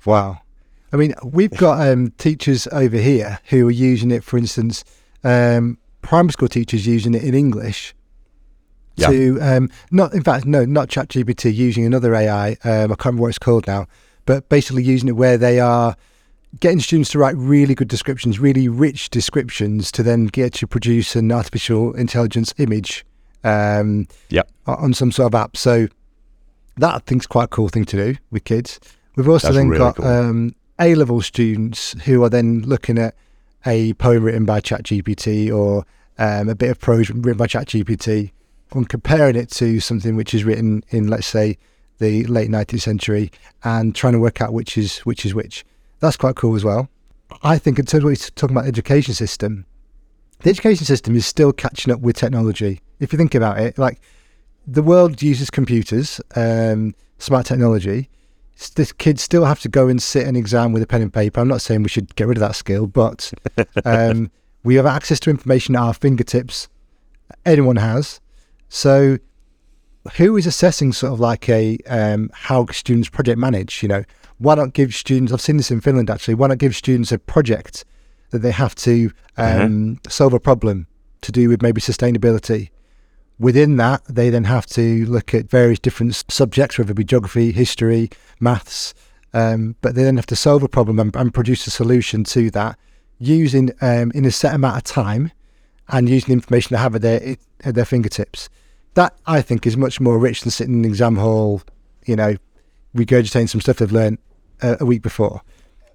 Wow. 0.05 0.41
I 0.93 0.97
mean, 0.97 1.15
we've 1.25 1.57
got 1.57 1.87
um, 1.89 2.11
teachers 2.19 2.67
over 2.73 2.99
here 2.99 3.39
who 3.51 3.69
are 3.69 3.71
using 3.93 4.11
it, 4.11 4.25
for 4.25 4.37
instance, 4.39 4.85
um, 5.25 5.79
primary 6.03 6.33
school 6.33 6.49
teachers 6.49 6.87
using 6.87 7.15
it 7.15 7.23
in 7.23 7.35
English 7.35 7.95
Yeah. 8.97 9.09
to, 9.09 9.39
um, 9.41 9.71
not, 9.91 10.13
in 10.15 10.23
fact, 10.23 10.45
no, 10.45 10.65
not 10.65 10.89
ChatGPT, 10.89 11.55
using 11.55 11.85
another 11.87 12.15
AI. 12.15 12.51
Um, 12.65 12.93
I 12.93 12.95
can't 12.95 13.05
remember 13.07 13.23
what 13.23 13.29
it's 13.29 13.39
called 13.39 13.67
now, 13.67 13.87
but 14.27 14.49
basically 14.49 14.83
using 14.83 15.09
it 15.09 15.13
where 15.13 15.39
they 15.39 15.61
are 15.61 15.97
getting 16.61 16.81
students 16.81 17.11
to 17.13 17.19
write 17.19 17.35
really 17.37 17.75
good 17.75 17.89
descriptions, 17.89 18.39
really 18.39 18.69
rich 18.69 19.09
descriptions 19.09 19.91
to 19.93 20.03
then 20.03 20.27
get 20.27 20.53
to 20.55 20.67
produce 20.67 21.17
an 21.17 21.33
artificial 21.33 21.95
intelligence 21.95 22.53
image 22.59 23.05
um, 23.45 24.07
Yep. 24.29 24.51
o- 24.67 24.75
on 24.75 24.93
some 24.95 25.11
sort 25.11 25.33
of 25.33 25.35
app. 25.41 25.57
So 25.57 25.89
that 26.77 26.95
I 26.95 26.99
think 27.07 27.23
is 27.23 27.27
quite 27.27 27.45
a 27.45 27.49
cool 27.49 27.69
thing 27.69 27.85
to 27.87 27.97
do 27.97 28.19
with 28.31 28.45
kids. 28.45 28.79
We've 29.17 29.29
also 29.29 29.49
That's 29.49 29.57
then 29.57 29.69
really 29.69 29.79
got 29.79 29.97
cool. 29.97 30.07
um, 30.07 30.55
A 30.79 30.95
level 30.95 31.21
students 31.23 31.93
who 32.05 32.23
are 32.23 32.29
then 32.29 32.61
looking 32.63 32.99
at 32.99 33.15
a 33.67 33.95
poem 33.95 34.23
written 34.23 34.45
by 34.45 34.61
ChatGPT 34.61 35.51
or 35.55 35.85
um, 36.19 36.49
a 36.51 36.55
bit 36.55 36.71
of 36.71 36.79
prose 36.79 37.09
written 37.11 37.37
by 37.39 37.47
ChatGPT 37.47 38.33
and 38.81 38.89
comparing 38.89 39.37
it 39.37 39.51
to 39.53 39.81
something 39.81 40.17
which 40.17 40.35
is 40.35 40.45
written 40.45 40.85
in, 40.91 41.09
let's 41.09 41.27
say, 41.27 41.59
the 41.99 42.25
late 42.25 42.51
19th 42.51 42.81
century 42.81 43.31
and 43.65 43.95
trying 43.95 44.13
to 44.13 44.19
work 44.19 44.41
out 44.41 44.53
which 44.53 44.77
is 44.77 44.99
which 45.01 45.25
is 45.25 45.35
which. 45.35 45.65
That's 46.01 46.17
quite 46.17 46.35
cool 46.35 46.57
as 46.57 46.65
well. 46.65 46.89
I 47.43 47.59
think 47.59 47.79
in 47.79 47.87
terms 47.87 48.03
of 48.03 48.11
what 48.11 48.21
you're 48.21 48.31
talking 48.35 48.57
about 48.57 48.65
the 48.65 48.69
education 48.69 49.15
system, 49.15 49.65
the 50.41 50.51
education 50.51 50.85
system 50.85 51.15
is 51.15 51.27
still 51.27 51.53
catching 51.53 51.93
up 51.93 52.01
with 52.01 52.17
technology. 52.17 52.81
If 52.99 53.13
you 53.13 53.17
think 53.17 53.35
about 53.35 53.59
it, 53.61 53.79
like 53.79 54.01
the 54.67 54.83
world 54.83 55.23
uses 55.23 55.51
computers, 55.51 56.21
um, 56.37 56.95
smart 57.19 57.47
technology. 57.47 58.09
The 58.75 58.93
kids 58.99 59.23
still 59.23 59.45
have 59.45 59.61
to 59.61 59.69
go 59.69 59.89
and 59.89 60.01
sit 60.01 60.27
an 60.27 60.37
exam 60.37 60.73
with 60.73 60.83
a 60.83 60.87
pen 60.87 61.03
and 61.03 61.13
paper. 61.13 61.41
I'm 61.41 61.49
not 61.49 61.63
saying 61.63 61.83
we 61.83 61.89
should 61.89 62.15
get 62.17 62.29
rid 62.29 62.37
of 62.37 62.43
that 62.43 62.55
skill, 62.55 62.87
but 62.87 63.33
um, 63.85 64.31
we 64.63 64.77
have 64.77 64.87
access 64.87 65.19
to 65.21 65.31
information 65.31 65.75
at 65.75 65.83
our 65.83 65.95
fingertips. 65.95 66.69
Anyone 67.45 67.77
has. 67.77 68.21
So, 68.75 69.19
who 70.17 70.35
is 70.39 70.47
assessing 70.47 70.95
sort 70.95 71.13
of 71.13 71.21
like 71.21 71.47
a 71.51 71.77
um, 71.89 72.31
how 72.33 72.65
students 72.69 73.11
project 73.11 73.39
manage? 73.39 73.83
You 73.83 73.91
know, 73.91 74.05
why 74.39 74.55
not 74.55 74.73
give 74.73 74.95
students? 74.95 75.31
I've 75.31 75.43
seen 75.43 75.59
this 75.59 75.71
in 75.71 75.83
Finland 75.83 76.09
actually. 76.09 76.37
Why 76.37 76.47
not 76.47 76.57
give 76.57 76.75
students 76.75 77.13
a 77.13 77.19
project 77.19 77.85
that 78.31 78.39
they 78.39 78.51
have 78.51 78.75
to 78.77 79.11
um, 79.37 80.01
solve 80.09 80.33
a 80.33 80.41
problem 80.41 80.87
to 81.21 81.31
do 81.31 81.51
with 81.51 81.61
maybe 81.61 81.83
sustainability? 81.83 82.71
Within 83.39 83.77
that, 83.77 84.07
they 84.07 84.31
then 84.31 84.45
have 84.45 84.65
to 84.69 85.05
look 85.05 85.35
at 85.35 85.51
various 85.51 85.79
different 85.79 86.25
subjects, 86.31 86.79
whether 86.79 86.93
it 86.93 86.95
be 86.95 87.05
geography, 87.05 87.53
history, 87.53 88.09
maths, 88.41 88.95
um, 89.35 89.77
but 89.83 89.95
they 89.95 90.03
then 90.03 90.17
have 90.17 90.27
to 90.27 90.37
solve 90.37 90.63
a 90.63 90.69
problem 90.69 90.99
and, 90.99 91.15
and 91.15 91.35
produce 91.35 91.67
a 91.67 91.71
solution 91.71 92.25
to 92.25 92.51
that 92.53 92.79
using 93.19 93.71
um, 93.83 94.11
in 94.15 94.25
a 94.25 94.31
set 94.31 94.55
amount 94.55 94.79
of 94.79 94.85
time 94.85 95.31
and 95.89 96.09
using 96.09 96.29
the 96.29 96.33
information 96.33 96.75
they 96.75 96.81
have 96.81 96.95
at 96.95 97.03
their 97.03 97.37
at 97.65 97.75
their 97.75 97.85
fingertips. 97.85 98.49
That 98.95 99.15
I 99.27 99.41
think 99.41 99.67
is 99.67 99.77
much 99.77 100.01
more 100.01 100.19
rich 100.19 100.43
than 100.43 100.51
sitting 100.51 100.75
in 100.75 100.85
an 100.85 100.91
exam 100.91 101.17
hall, 101.17 101.63
you 102.07 102.17
know, 102.17 102.37
regurgitating 102.95 103.49
some 103.49 103.61
stuff 103.61 103.79
they've 103.79 103.91
learned 103.91 104.19
uh, 104.63 104.77
a 104.81 104.85
week 104.85 105.03
before. 105.03 105.43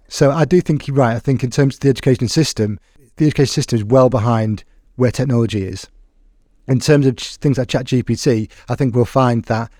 So 0.07 0.31
I 0.31 0.45
do 0.45 0.61
think 0.61 0.87
you're 0.87 0.97
right. 0.97 1.15
I 1.15 1.19
think 1.19 1.43
in 1.43 1.51
terms 1.51 1.75
of 1.75 1.79
the 1.81 1.89
education 1.89 2.27
system, 2.27 2.79
the 3.17 3.25
education 3.25 3.53
system 3.53 3.77
is 3.77 3.83
well 3.83 4.09
behind 4.09 4.63
where 4.95 5.11
technology 5.11 5.63
is. 5.63 5.87
In 6.67 6.79
terms 6.79 7.05
of 7.05 7.17
things 7.17 7.57
like 7.57 7.67
ChatGPT, 7.67 8.49
I 8.67 8.75
think 8.75 8.95
we'll 8.95 9.05
find 9.05 9.43
that 9.45 9.71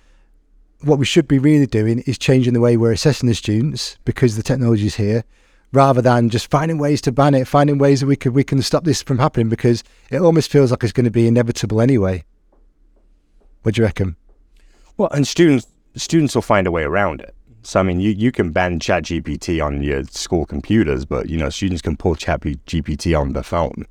what 0.82 1.00
we 1.00 1.06
should 1.06 1.28
be 1.28 1.40
really 1.40 1.66
doing 1.66 2.00
is 2.06 2.18
changing 2.18 2.54
the 2.54 2.60
way 2.60 2.78
we're 2.78 2.92
assessing 2.92 3.28
the 3.28 3.36
students 3.36 3.98
because 4.06 4.36
the 4.36 4.44
technology 4.44 4.86
is 4.86 4.96
here, 4.96 5.24
rather 5.74 6.02
than 6.02 6.30
just 6.30 6.52
finding 6.52 6.78
ways 6.78 7.02
to 7.02 7.12
ban 7.12 7.34
it, 7.34 7.48
finding 7.48 7.78
ways 7.78 8.02
that 8.02 8.06
we 8.08 8.16
could 8.16 8.34
we 8.34 8.44
can 8.44 8.62
stop 8.62 8.84
this 8.84 9.02
from 9.02 9.18
happening 9.18 9.50
because 9.50 9.84
it 10.12 10.22
almost 10.22 10.52
feels 10.52 10.72
like 10.72 10.84
it's 10.84 10.94
going 10.94 11.06
to 11.06 11.12
be 11.12 11.28
inevitable 11.28 11.82
anyway. 11.82 12.24
What 13.68 13.76
do 13.76 13.82
you 13.82 13.86
reckon? 13.86 14.16
Well, 14.96 15.10
and 15.10 15.28
students 15.28 15.68
students 15.98 16.34
will 16.34 16.42
find 16.42 16.68
a 16.68 16.72
way 16.72 16.84
around 16.84 17.20
it. 17.20 17.36
So 17.64 17.82
I 17.82 17.84
mean, 17.84 18.00
you, 18.00 18.12
you 18.12 18.32
can 18.32 18.54
ban 18.54 18.80
ChatGPT 18.80 19.62
on 19.62 19.84
your 19.84 20.06
school 20.06 20.46
computers, 20.46 21.04
but 21.04 21.28
you 21.28 21.38
know 21.38 21.50
students 21.50 21.82
can 21.82 21.98
pull 21.98 22.16
ChatGPT 22.16 23.20
on 23.20 23.34
their 23.34 23.44
phone. 23.44 23.86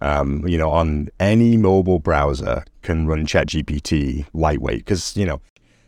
Um, 0.00 0.48
you 0.48 0.56
know, 0.56 0.70
on 0.70 1.10
any 1.20 1.58
mobile 1.58 1.98
browser 1.98 2.64
can 2.80 3.06
run 3.06 3.26
ChatGPT 3.26 4.24
lightweight 4.32 4.86
because 4.86 5.14
you 5.18 5.26
know 5.26 5.42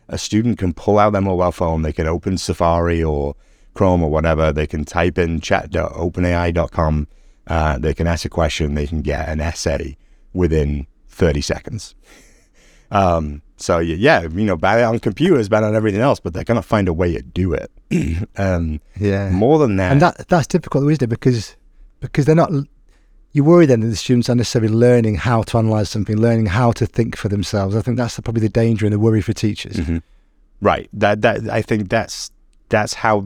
a 0.09 0.19
student 0.19 0.59
can 0.59 0.71
pull 0.71 0.99
out 0.99 1.13
their 1.13 1.21
mobile 1.23 1.51
phone, 1.51 1.81
they 1.81 1.91
can 1.91 2.05
open 2.05 2.37
Safari 2.37 3.03
or 3.03 3.35
Chrome 3.73 4.03
or 4.03 4.11
whatever, 4.11 4.51
they 4.51 4.67
can 4.67 4.85
type 4.85 5.17
in 5.17 5.39
chat.openai.com, 5.41 7.07
uh, 7.47 7.79
they 7.79 7.95
can 7.95 8.05
ask 8.05 8.25
a 8.25 8.29
question, 8.29 8.75
they 8.75 8.85
can 8.85 9.01
get 9.01 9.27
an 9.27 9.41
essay 9.41 9.97
within 10.33 10.85
30 11.07 11.41
seconds. 11.41 11.95
Um, 12.93 13.41
so 13.57 13.79
yeah, 13.79 14.21
you 14.23 14.45
know, 14.45 14.55
bad 14.57 14.83
on 14.83 14.99
computers, 14.99 15.49
bad 15.49 15.63
on 15.63 15.75
everything 15.75 16.01
else, 16.01 16.19
but 16.19 16.33
they're 16.33 16.43
gonna 16.43 16.61
find 16.61 16.87
a 16.87 16.93
way 16.93 17.13
to 17.13 17.21
do 17.21 17.53
it. 17.53 17.71
um, 18.37 18.79
Yeah, 18.99 19.29
more 19.29 19.57
than 19.59 19.75
that, 19.77 19.91
and 19.91 20.01
that 20.01 20.27
that's 20.27 20.47
difficult, 20.47 20.83
isn't 20.89 21.01
it? 21.03 21.07
Because 21.07 21.55
because 21.99 22.25
they're 22.25 22.35
not. 22.35 22.51
You 23.31 23.43
worry 23.43 23.65
then 23.65 23.79
that 23.79 23.87
the 23.87 23.95
students 23.95 24.29
aren't 24.29 24.37
necessarily 24.37 24.71
learning 24.71 25.15
how 25.15 25.41
to 25.43 25.57
analyze 25.57 25.89
something, 25.89 26.15
learning 26.17 26.45
how 26.47 26.71
to 26.73 26.85
think 26.85 27.15
for 27.17 27.29
themselves. 27.29 27.75
I 27.75 27.81
think 27.81 27.97
that's 27.97 28.15
the, 28.15 28.21
probably 28.21 28.41
the 28.41 28.49
danger 28.49 28.85
and 28.85 28.93
the 28.93 28.99
worry 28.99 29.21
for 29.21 29.33
teachers. 29.33 29.77
Mhm. 29.77 30.03
right? 30.61 30.87
That 30.93 31.21
that 31.21 31.49
I 31.49 31.61
think 31.63 31.89
that's 31.89 32.29
that's 32.69 32.93
how 32.95 33.25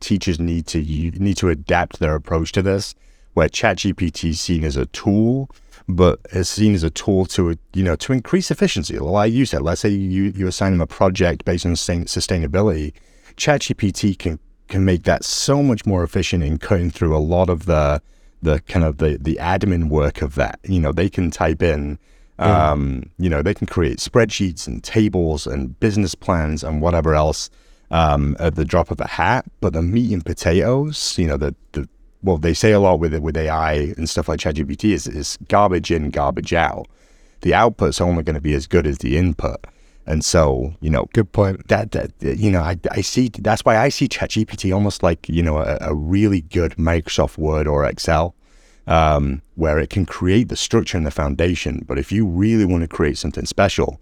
teachers 0.00 0.40
need 0.40 0.66
to 0.68 0.80
u- 0.80 1.10
need 1.12 1.36
to 1.38 1.48
adapt 1.50 1.98
their 2.00 2.14
approach 2.14 2.52
to 2.52 2.62
this, 2.62 2.94
where 3.34 3.48
ChatGPT 3.48 4.30
is 4.30 4.40
seen 4.40 4.64
as 4.64 4.76
a 4.76 4.86
tool, 4.86 5.50
but 5.88 6.20
is 6.30 6.48
seen 6.48 6.74
as 6.74 6.82
a 6.82 6.90
tool 6.90 7.26
to 7.26 7.56
you 7.72 7.82
know 7.82 7.96
to 7.96 8.12
increase 8.12 8.50
efficiency. 8.50 8.98
Like 8.98 9.32
you 9.32 9.46
said, 9.46 9.62
let's 9.62 9.80
say 9.80 9.88
you 9.88 10.24
you 10.24 10.46
assign 10.46 10.72
them 10.72 10.80
a 10.80 10.86
project 10.86 11.44
based 11.44 11.66
on 11.66 11.72
sustainability, 11.74 12.92
ChatGPT 13.36 14.18
can 14.18 14.38
can 14.68 14.84
make 14.84 15.02
that 15.04 15.24
so 15.24 15.62
much 15.62 15.84
more 15.84 16.02
efficient 16.02 16.42
in 16.42 16.58
cutting 16.58 16.90
through 16.90 17.16
a 17.16 17.18
lot 17.18 17.50
of 17.50 17.66
the 17.66 18.00
the 18.40 18.60
kind 18.60 18.84
of 18.84 18.98
the 18.98 19.18
the 19.20 19.36
admin 19.40 19.88
work 19.88 20.22
of 20.22 20.34
that. 20.36 20.58
You 20.64 20.80
know, 20.80 20.92
they 20.92 21.08
can 21.08 21.30
type 21.30 21.62
in. 21.62 21.98
Yeah. 22.38 22.70
Um, 22.70 23.10
you 23.18 23.28
know, 23.28 23.42
they 23.42 23.54
can 23.54 23.68
create 23.68 23.98
spreadsheets 23.98 24.66
and 24.66 24.82
tables 24.82 25.46
and 25.46 25.78
business 25.78 26.14
plans 26.16 26.64
and 26.64 26.80
whatever 26.80 27.14
else 27.14 27.50
um, 27.92 28.36
at 28.40 28.56
the 28.56 28.64
drop 28.64 28.90
of 28.90 29.00
a 29.00 29.06
hat. 29.06 29.44
But 29.60 29.74
the 29.74 29.82
meat 29.82 30.12
and 30.12 30.24
potatoes, 30.24 31.16
you 31.18 31.28
know, 31.28 31.36
the, 31.36 31.54
the 31.72 31.88
well, 32.22 32.38
they 32.38 32.54
say 32.54 32.72
a 32.72 32.80
lot 32.80 33.00
with 33.00 33.14
it 33.14 33.22
with 33.22 33.36
AI 33.36 33.72
and 33.96 34.08
stuff 34.08 34.28
like 34.28 34.40
ChatGPT 34.40 34.92
is, 34.92 35.06
is 35.06 35.38
garbage 35.48 35.90
in, 35.90 36.10
garbage 36.10 36.52
out. 36.52 36.86
the 37.40 37.54
output's 37.54 38.00
only 38.00 38.22
going 38.22 38.34
to 38.34 38.40
be 38.40 38.54
as 38.54 38.66
good 38.66 38.86
as 38.86 38.98
the 38.98 39.16
input. 39.16 39.64
And 40.06 40.24
so, 40.24 40.74
you 40.80 40.90
know, 40.90 41.08
good 41.12 41.30
point. 41.32 41.68
That, 41.68 41.92
that 41.92 42.12
you 42.20 42.50
know, 42.50 42.60
I, 42.60 42.76
I 42.90 43.02
see 43.02 43.28
that's 43.28 43.64
why 43.64 43.76
I 43.76 43.88
see 43.88 44.08
ChatGPT 44.08 44.74
almost 44.74 45.02
like 45.02 45.28
you 45.28 45.42
know 45.42 45.58
a, 45.58 45.78
a 45.80 45.94
really 45.94 46.40
good 46.40 46.72
Microsoft 46.72 47.38
Word 47.38 47.68
or 47.68 47.84
Excel, 47.84 48.34
um, 48.86 49.42
where 49.54 49.78
it 49.78 49.90
can 49.90 50.04
create 50.04 50.48
the 50.48 50.56
structure 50.56 50.96
and 50.96 51.06
the 51.06 51.12
foundation. 51.12 51.84
But 51.86 51.98
if 51.98 52.10
you 52.10 52.26
really 52.26 52.64
want 52.64 52.82
to 52.82 52.88
create 52.88 53.16
something 53.16 53.46
special, 53.46 54.00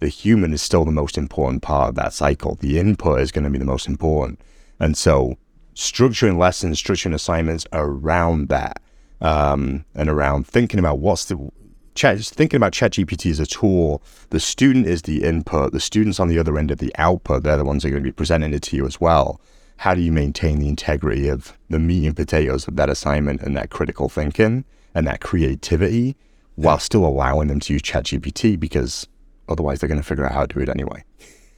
the 0.00 0.08
human 0.08 0.52
is 0.52 0.62
still 0.62 0.84
the 0.84 0.90
most 0.90 1.16
important 1.16 1.62
part 1.62 1.90
of 1.90 1.94
that 1.94 2.12
cycle. 2.12 2.56
The 2.56 2.78
input 2.78 3.20
is 3.20 3.30
going 3.30 3.44
to 3.44 3.50
be 3.50 3.58
the 3.58 3.64
most 3.64 3.86
important. 3.86 4.40
And 4.80 4.96
so, 4.96 5.38
structuring 5.76 6.38
lessons, 6.38 6.82
structuring 6.82 7.14
assignments 7.14 7.66
around 7.72 8.48
that, 8.48 8.82
um, 9.20 9.84
and 9.94 10.08
around 10.08 10.46
thinking 10.46 10.80
about 10.80 10.98
what's 10.98 11.26
the 11.26 11.50
chat, 11.94 12.18
thinking 12.18 12.56
about 12.56 12.72
ChatGPT 12.72 13.30
as 13.30 13.38
a 13.38 13.46
tool, 13.46 14.02
the 14.30 14.40
student 14.40 14.86
is 14.86 15.02
the 15.02 15.22
input, 15.22 15.72
the 15.72 15.80
students 15.80 16.18
on 16.18 16.28
the 16.28 16.38
other 16.38 16.58
end 16.58 16.70
of 16.70 16.78
the 16.78 16.94
output, 16.98 17.42
they're 17.42 17.56
the 17.56 17.64
ones 17.64 17.82
that 17.82 17.88
are 17.88 17.92
going 17.92 18.02
to 18.02 18.08
be 18.08 18.12
presenting 18.12 18.52
it 18.52 18.62
to 18.62 18.76
you 18.76 18.86
as 18.86 19.00
well. 19.00 19.40
How 19.78 19.94
do 19.94 20.00
you 20.00 20.12
maintain 20.12 20.58
the 20.58 20.68
integrity 20.68 21.28
of 21.28 21.56
the 21.68 21.78
meat 21.78 22.06
and 22.06 22.16
potatoes 22.16 22.66
of 22.66 22.76
that 22.76 22.88
assignment 22.88 23.42
and 23.42 23.56
that 23.56 23.70
critical 23.70 24.08
thinking 24.08 24.64
and 24.94 25.06
that 25.06 25.20
creativity 25.20 26.16
while 26.54 26.78
still 26.78 27.04
allowing 27.04 27.48
them 27.48 27.60
to 27.60 27.74
use 27.74 27.82
ChatGPT 27.82 28.58
because 28.58 29.06
otherwise 29.48 29.80
they're 29.80 29.88
going 29.88 30.00
to 30.00 30.06
figure 30.06 30.24
out 30.24 30.32
how 30.32 30.46
to 30.46 30.54
do 30.54 30.60
it 30.60 30.70
anyway. 30.70 31.04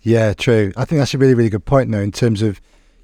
Yeah, 0.02 0.32
true. 0.34 0.72
I 0.76 0.84
think 0.84 0.98
that's 0.98 1.14
a 1.14 1.18
really, 1.18 1.34
really 1.34 1.50
good 1.50 1.64
point 1.64 1.90
though, 1.92 2.00
in 2.00 2.12
terms 2.12 2.42
of 2.42 2.60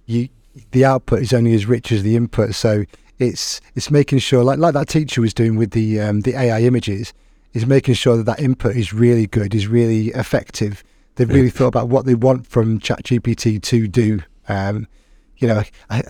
you 0.06 0.28
the 0.70 0.84
output 0.84 1.20
is 1.20 1.32
only 1.32 1.54
as 1.54 1.66
rich 1.66 1.92
as 1.92 2.02
the 2.02 2.16
input. 2.16 2.54
So 2.54 2.84
it's 3.18 3.60
it's 3.74 3.90
making 3.90 4.18
sure 4.18 4.42
like 4.42 4.58
like 4.58 4.74
that 4.74 4.88
teacher 4.88 5.20
was 5.20 5.34
doing 5.34 5.56
with 5.56 5.70
the 5.70 6.00
um, 6.00 6.20
the 6.20 6.36
AI 6.36 6.62
images 6.62 7.12
is 7.54 7.66
making 7.66 7.94
sure 7.94 8.16
that 8.16 8.24
that 8.24 8.40
input 8.40 8.76
is 8.76 8.92
really 8.92 9.26
good, 9.26 9.54
is 9.54 9.68
really 9.68 10.08
effective. 10.08 10.82
They've 11.14 11.30
really 11.30 11.50
thought 11.50 11.68
about 11.68 11.88
what 11.88 12.04
they 12.04 12.16
want 12.16 12.48
from 12.48 12.80
ChatGPT 12.80 13.62
to 13.62 13.86
do. 13.86 14.20
Um, 14.48 14.88
you 15.36 15.46
know, 15.46 15.62
I, 15.88 16.02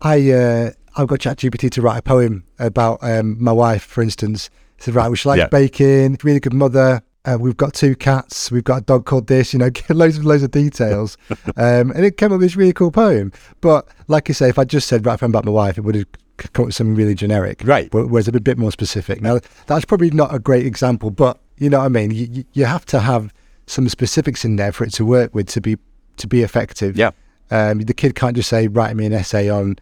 I, 0.00 0.30
uh, 0.30 0.70
I've 0.96 1.08
got 1.08 1.18
ChatGPT 1.18 1.70
to 1.72 1.82
write 1.82 1.98
a 1.98 2.02
poem 2.02 2.44
about 2.60 3.00
um, 3.02 3.42
my 3.42 3.50
wife, 3.50 3.82
for 3.82 4.02
instance. 4.02 4.50
Said, 4.78 4.94
right, 4.94 5.10
we 5.10 5.16
should 5.16 5.28
like 5.28 5.38
yeah. 5.38 5.48
baking, 5.48 6.18
really 6.22 6.40
good 6.40 6.54
mother. 6.54 7.02
Uh, 7.24 7.38
we've 7.40 7.56
got 7.56 7.72
two 7.72 7.96
cats. 7.96 8.50
We've 8.50 8.64
got 8.64 8.82
a 8.82 8.84
dog 8.84 9.06
called 9.06 9.26
this. 9.28 9.52
You 9.52 9.58
know, 9.58 9.70
loads 9.88 10.18
of 10.18 10.24
loads 10.24 10.42
of 10.42 10.50
details, 10.50 11.16
um, 11.56 11.90
and 11.92 12.04
it 12.04 12.16
came 12.16 12.32
up 12.32 12.38
with 12.38 12.42
this 12.42 12.56
really 12.56 12.72
cool 12.72 12.90
poem. 12.90 13.32
But 13.60 13.88
like 14.08 14.28
I 14.30 14.32
say, 14.32 14.48
if 14.48 14.58
I 14.58 14.64
just 14.64 14.88
said 14.88 15.06
write 15.06 15.14
a 15.14 15.18
poem 15.18 15.30
about 15.30 15.44
my 15.44 15.52
wife, 15.52 15.78
it 15.78 15.82
would 15.82 15.94
have 15.94 16.06
come 16.36 16.64
up 16.64 16.66
with 16.66 16.74
something 16.74 16.94
really 16.94 17.14
generic. 17.14 17.62
Right. 17.64 17.92
Whereas 17.92 18.28
a 18.28 18.32
bit 18.32 18.58
more 18.58 18.72
specific. 18.72 19.22
Now, 19.22 19.40
that's 19.66 19.84
probably 19.84 20.10
not 20.10 20.34
a 20.34 20.38
great 20.38 20.66
example, 20.66 21.10
but 21.10 21.38
you 21.58 21.70
know 21.70 21.78
what 21.78 21.86
I 21.86 21.88
mean? 21.88 22.10
You, 22.10 22.44
you 22.52 22.64
have 22.64 22.84
to 22.86 23.00
have 23.00 23.32
some 23.66 23.88
specifics 23.88 24.44
in 24.44 24.56
there 24.56 24.72
for 24.72 24.84
it 24.84 24.92
to 24.94 25.06
work 25.06 25.34
with 25.34 25.48
to 25.48 25.60
be 25.60 25.78
to 26.16 26.26
be 26.26 26.42
effective. 26.42 26.96
Yeah. 26.96 27.10
Um, 27.50 27.80
the 27.80 27.94
kid 27.94 28.14
can't 28.14 28.36
just 28.36 28.48
say, 28.48 28.68
write 28.68 28.96
me 28.96 29.06
an 29.06 29.12
essay 29.12 29.48
on 29.48 29.78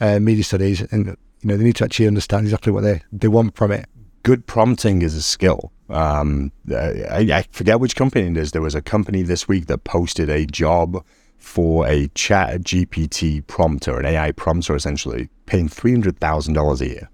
uh, 0.00 0.18
media 0.18 0.44
studies. 0.44 0.80
And, 0.80 1.06
you 1.06 1.16
know, 1.48 1.56
they 1.56 1.64
need 1.64 1.76
to 1.76 1.84
actually 1.84 2.06
understand 2.06 2.46
exactly 2.46 2.72
what 2.72 2.82
they, 2.82 3.02
they 3.12 3.28
want 3.28 3.56
from 3.56 3.70
it. 3.70 3.86
Good 4.22 4.46
prompting 4.46 5.02
is 5.02 5.14
a 5.14 5.22
skill. 5.22 5.72
Um, 5.88 6.52
I, 6.70 7.28
I 7.30 7.44
forget 7.50 7.80
which 7.80 7.96
company 7.96 8.26
it 8.26 8.36
is. 8.36 8.52
There 8.52 8.62
was 8.62 8.74
a 8.74 8.82
company 8.82 9.22
this 9.22 9.46
week 9.46 9.66
that 9.66 9.84
posted 9.84 10.30
a 10.30 10.46
job 10.46 11.04
for 11.38 11.86
a 11.86 12.08
chat 12.14 12.62
GPT 12.62 13.46
prompter, 13.46 13.98
an 13.98 14.06
AI 14.06 14.32
prompter 14.32 14.74
essentially, 14.74 15.28
paying 15.46 15.68
$300,000 15.68 16.80
a 16.80 16.88
year. 16.88 17.10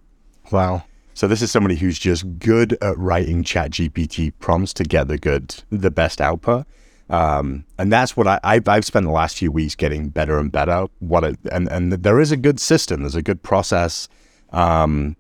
Wow. 0.53 0.85
So 1.15 1.27
this 1.27 1.43
is 1.43 1.51
somebody 1.51 1.75
who's 1.75 1.99
just 1.99 2.39
good 2.39 2.79
at 2.81 2.97
writing 2.97 3.43
chat 3.43 3.73
GPT 3.73 4.33
prompts 4.39 4.73
to 4.75 4.85
get 4.85 5.09
the 5.09 5.19
good, 5.19 5.63
the 5.71 5.91
best 5.91 6.21
output. 6.21 6.67
Um, 7.11 7.65
and 7.77 7.93
that's 7.93 8.17
what 8.17 8.29
I, 8.29 8.39
I've, 8.45 8.69
I've, 8.69 8.85
spent 8.85 9.05
the 9.05 9.13
last 9.13 9.37
few 9.37 9.51
weeks 9.51 9.75
getting 9.75 10.11
better 10.11 10.39
and 10.39 10.51
better. 10.51 10.87
What 11.01 11.25
it, 11.25 11.39
and, 11.51 11.69
and 11.69 11.93
there 11.93 12.21
is 12.21 12.31
a 12.31 12.37
good 12.37 12.61
system, 12.61 13.01
there's 13.01 13.17
a 13.17 13.23
good 13.23 13.43
process 13.43 14.09
um, 14.53 15.17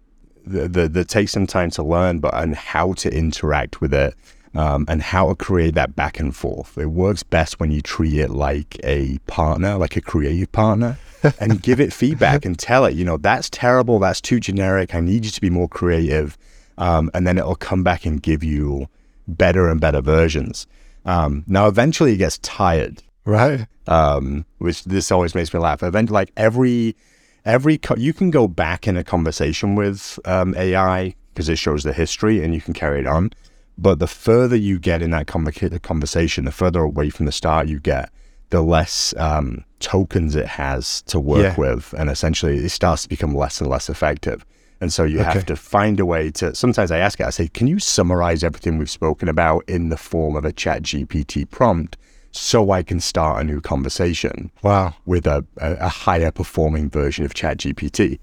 that, 0.46 0.72
that, 0.72 0.92
that 0.94 1.08
takes 1.08 1.32
some 1.32 1.46
time 1.46 1.70
to 1.70 1.82
learn, 1.82 2.18
but 2.18 2.34
and 2.34 2.54
how 2.54 2.92
to 2.94 3.12
interact 3.12 3.80
with 3.80 3.94
it 3.94 4.14
um, 4.54 4.84
and 4.88 5.02
how 5.02 5.28
to 5.28 5.34
create 5.34 5.74
that 5.74 5.94
back 5.94 6.18
and 6.18 6.34
forth. 6.34 6.76
It 6.76 6.86
works 6.86 7.22
best 7.22 7.60
when 7.60 7.70
you 7.70 7.80
treat 7.80 8.14
it 8.14 8.30
like 8.30 8.78
a 8.82 9.18
partner, 9.26 9.76
like 9.76 9.96
a 9.96 10.00
creative 10.00 10.50
partner, 10.52 10.98
and 11.40 11.62
give 11.62 11.80
it 11.80 11.92
feedback 11.92 12.44
and 12.44 12.58
tell 12.58 12.84
it, 12.84 12.94
you 12.94 13.04
know, 13.04 13.16
that's 13.16 13.50
terrible, 13.50 13.98
that's 13.98 14.20
too 14.20 14.40
generic. 14.40 14.94
I 14.94 15.00
need 15.00 15.24
you 15.24 15.30
to 15.30 15.40
be 15.40 15.50
more 15.50 15.68
creative. 15.68 16.36
Um, 16.78 17.10
and 17.12 17.26
then 17.26 17.36
it'll 17.36 17.56
come 17.56 17.84
back 17.84 18.06
and 18.06 18.22
give 18.22 18.42
you 18.42 18.88
better 19.28 19.68
and 19.68 19.80
better 19.80 20.00
versions. 20.00 20.66
Um, 21.04 21.44
now, 21.46 21.66
eventually, 21.66 22.14
it 22.14 22.18
gets 22.18 22.38
tired, 22.38 23.02
right? 23.24 23.66
Um, 23.86 24.46
which 24.58 24.84
this 24.84 25.10
always 25.10 25.34
makes 25.34 25.52
me 25.52 25.60
laugh. 25.60 25.82
Eventually, 25.82 26.14
like 26.14 26.32
every 26.36 26.96
every 27.44 27.78
co- 27.78 27.96
you 27.96 28.12
can 28.12 28.30
go 28.30 28.48
back 28.48 28.86
in 28.86 28.96
a 28.96 29.04
conversation 29.04 29.74
with 29.74 30.18
um, 30.24 30.54
AI 30.56 31.14
because 31.32 31.48
it 31.48 31.56
shows 31.56 31.82
the 31.82 31.92
history 31.92 32.42
and 32.42 32.54
you 32.54 32.60
can 32.60 32.74
carry 32.74 33.00
it 33.00 33.06
on. 33.06 33.30
But 33.78 33.98
the 33.98 34.06
further 34.06 34.56
you 34.56 34.78
get 34.78 35.00
in 35.00 35.10
that 35.12 35.26
conversation, 35.26 36.44
the 36.44 36.52
further 36.52 36.80
away 36.80 37.08
from 37.08 37.26
the 37.26 37.32
start 37.32 37.66
you 37.66 37.80
get, 37.80 38.10
the 38.50 38.62
less 38.62 39.14
um, 39.16 39.64
tokens 39.78 40.36
it 40.36 40.46
has 40.46 41.02
to 41.02 41.18
work 41.18 41.56
yeah. 41.56 41.56
with. 41.56 41.94
And 41.96 42.10
essentially, 42.10 42.58
it 42.58 42.68
starts 42.70 43.04
to 43.04 43.08
become 43.08 43.34
less 43.34 43.60
and 43.60 43.70
less 43.70 43.88
effective. 43.88 44.44
And 44.82 44.92
so 44.92 45.04
you 45.04 45.20
okay. 45.20 45.32
have 45.32 45.46
to 45.46 45.56
find 45.56 45.98
a 46.00 46.06
way 46.06 46.30
to. 46.32 46.54
Sometimes 46.54 46.90
I 46.90 46.98
ask 46.98 47.20
it, 47.20 47.26
I 47.26 47.30
say, 47.30 47.48
can 47.48 47.66
you 47.66 47.78
summarize 47.78 48.44
everything 48.44 48.76
we've 48.76 48.90
spoken 48.90 49.28
about 49.28 49.64
in 49.68 49.88
the 49.88 49.96
form 49.96 50.36
of 50.36 50.44
a 50.44 50.52
chat 50.52 50.82
GPT 50.82 51.48
prompt 51.48 51.96
so 52.32 52.70
I 52.70 52.82
can 52.82 53.00
start 53.00 53.40
a 53.40 53.44
new 53.44 53.60
conversation? 53.60 54.50
Wow. 54.62 54.94
With 55.06 55.26
a, 55.26 55.44
a, 55.58 55.72
a 55.74 55.88
higher 55.88 56.30
performing 56.30 56.90
version 56.90 57.24
of 57.24 57.34
chat 57.34 57.58
GPT. 57.58 58.18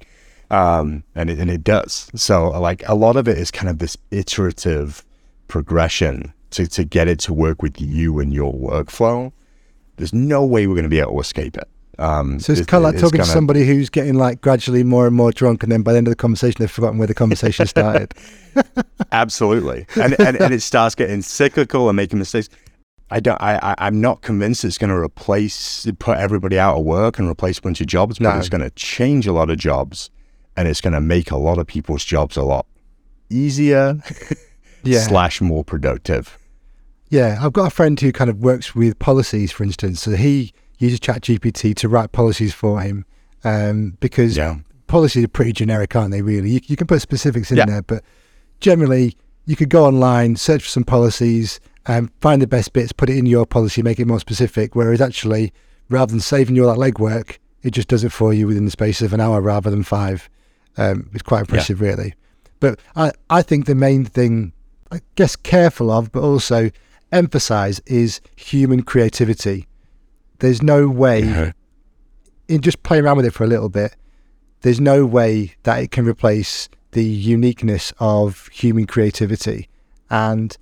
Um, 0.50 1.04
and, 1.14 1.30
it, 1.30 1.40
and 1.40 1.50
it 1.50 1.64
does. 1.64 2.10
So, 2.16 2.50
like, 2.50 2.88
a 2.88 2.96
lot 2.96 3.18
of 3.18 3.28
it 3.28 3.38
is 3.38 3.52
kind 3.52 3.70
of 3.70 3.80
this 3.80 3.98
iterative 4.12 5.04
progression 5.48 6.34
to, 6.52 6.68
to 6.68 6.84
get 6.84 7.08
it 7.08 7.20
to 7.20 7.34
work 7.34 7.62
with 7.62 7.82
you 7.82 8.20
and 8.20 8.34
your 8.34 8.54
workflow, 8.54 9.32
there's 9.98 10.14
no 10.14 10.46
way 10.46 10.68
we're 10.68 10.76
going 10.76 10.84
to 10.84 10.90
be 10.90 11.00
able 11.00 11.14
to 11.14 11.20
escape 11.20 11.58
it. 11.58 11.68
Um, 12.00 12.40
so 12.40 12.52
it's 12.52 12.62
it, 12.62 12.68
kind 12.68 12.86
of 12.86 12.92
like 12.92 13.02
talking 13.02 13.18
gonna... 13.18 13.26
to 13.26 13.32
somebody 13.32 13.66
who's 13.66 13.90
getting 13.90 14.14
like 14.16 14.40
gradually 14.42 14.84
more 14.84 15.08
and 15.08 15.16
more 15.16 15.32
drunk, 15.32 15.64
and 15.64 15.72
then 15.72 15.82
by 15.82 15.94
the 15.94 15.98
end 15.98 16.08
of 16.08 16.12
the 16.12 16.16
conversation, 16.16 16.58
they've 16.60 16.70
forgotten 16.70 17.00
where 17.00 17.08
the 17.08 17.16
conversation 17.16 17.66
started. 17.66 18.14
Absolutely, 19.12 19.88
and, 19.96 20.16
and 20.20 20.38
and 20.38 20.54
it 20.54 20.62
starts 20.62 20.94
getting 20.94 21.24
cyclical 21.24 21.90
and 21.90 21.96
making 21.96 22.20
mistakes. 22.20 22.50
I 23.10 23.20
don't. 23.20 23.42
I, 23.42 23.76
I 23.78 23.88
am 23.88 24.02
not 24.02 24.22
convinced 24.22 24.66
it's 24.66 24.78
going 24.78 24.90
to 24.90 24.98
replace 24.98 25.88
put 26.00 26.18
everybody 26.18 26.60
out 26.60 26.78
of 26.78 26.84
work 26.84 27.20
and 27.20 27.30
replace 27.30 27.60
a 27.60 27.62
bunch 27.62 27.80
of 27.80 27.88
jobs, 27.88 28.20
but 28.20 28.34
no. 28.34 28.38
it's 28.38 28.50
going 28.50 28.62
to 28.62 28.70
change 28.72 29.26
a 29.28 29.32
lot 29.32 29.50
of 29.50 29.58
jobs, 29.58 30.10
and 30.58 30.68
it's 30.68 30.82
going 30.82 30.94
to 30.94 31.02
make 31.02 31.32
a 31.32 31.38
lot 31.38 31.58
of 31.58 31.68
people's 31.68 32.04
jobs 32.04 32.36
a 32.36 32.44
lot 32.44 32.66
easier 33.30 34.02
yeah. 34.84 35.00
slash 35.00 35.42
more 35.42 35.64
productive. 35.64 36.38
Yeah, 37.10 37.40
I've 37.42 37.54
got 37.54 37.68
a 37.68 37.70
friend 37.70 38.00
who 38.00 38.12
kind 38.12 38.30
of 38.30 38.40
works 38.40 38.76
with 38.76 39.00
policies, 39.00 39.52
for 39.52 39.64
instance. 39.64 40.02
So 40.02 40.12
he 40.12 40.54
uses 40.78 41.00
ChatGPT 41.00 41.76
to 41.76 41.90
write 41.90 42.12
policies 42.12 42.54
for 42.54 42.82
him 42.82 43.06
um, 43.44 43.98
because 44.02 44.36
yeah. 44.36 44.58
policies 44.88 45.24
are 45.24 45.30
pretty 45.30 45.54
generic, 45.54 45.96
aren't 45.96 46.12
they? 46.12 46.22
Really, 46.22 46.50
you, 46.50 46.60
you 46.66 46.76
can 46.76 46.88
put 46.88 47.02
specifics 47.02 47.52
in 47.52 47.58
yeah. 47.58 47.66
there, 47.66 47.82
but 47.82 48.04
generally, 48.60 49.16
you 49.46 49.56
could 49.56 49.70
go 49.70 49.86
online, 49.86 50.36
search 50.36 50.64
for 50.64 50.70
some 50.70 50.84
policies, 50.84 51.62
and 51.88 52.12
find 52.22 52.42
the 52.42 52.48
best 52.48 52.74
bits, 52.74 52.92
put 52.92 53.10
it 53.10 53.18
in 53.18 53.26
your 53.26 53.46
policy, 53.46 53.82
make 53.82 54.00
it 54.00 54.08
more 54.08 54.20
specific. 54.20 54.76
Whereas 54.76 55.02
actually, 55.02 55.54
rather 55.90 56.12
than 56.12 56.20
saving 56.20 56.56
you 56.56 56.68
all 56.68 56.76
that 56.76 56.94
legwork, 56.94 57.38
it 57.64 57.72
just 57.72 57.88
does 57.88 58.04
it 58.04 58.12
for 58.12 58.34
you 58.34 58.48
within 58.48 58.66
the 58.66 58.72
space 58.72 59.02
of 59.02 59.14
an 59.14 59.22
hour 59.22 59.42
rather 59.42 59.70
than 59.70 59.84
five. 59.84 60.30
Um, 60.78 61.10
it's 61.14 61.24
quite 61.24 61.42
impressive, 61.42 61.82
yeah. 61.82 61.88
really. 61.88 62.14
But 62.60 62.80
I, 62.96 63.12
I 63.30 63.42
think 63.42 63.66
the 63.66 63.76
main 63.76 64.06
thing 64.06 64.54
I 64.92 65.02
guess, 65.16 65.36
careful 65.36 65.92
of, 65.92 66.12
but 66.12 66.24
also 66.24 66.72
emphasize 67.12 67.80
is 67.86 68.22
human 68.36 68.84
creativity. 68.84 69.68
There's 70.40 70.62
no 70.62 70.88
way, 70.88 71.24
yeah. 71.24 71.52
in 72.48 72.62
just 72.62 72.84
playing 72.84 73.06
around 73.06 73.18
with 73.18 73.26
it 73.26 73.34
for 73.34 73.44
a 73.44 73.48
little 73.48 73.70
bit, 73.70 73.96
there's 74.62 74.80
no 74.80 75.06
way 75.06 75.56
that 75.64 75.82
it 75.82 75.92
can 75.92 76.08
replace 76.08 76.70
the 76.92 77.04
uniqueness 77.04 77.94
of 78.00 78.48
human 78.48 78.88
creativity. 78.88 79.68
And 80.10 80.58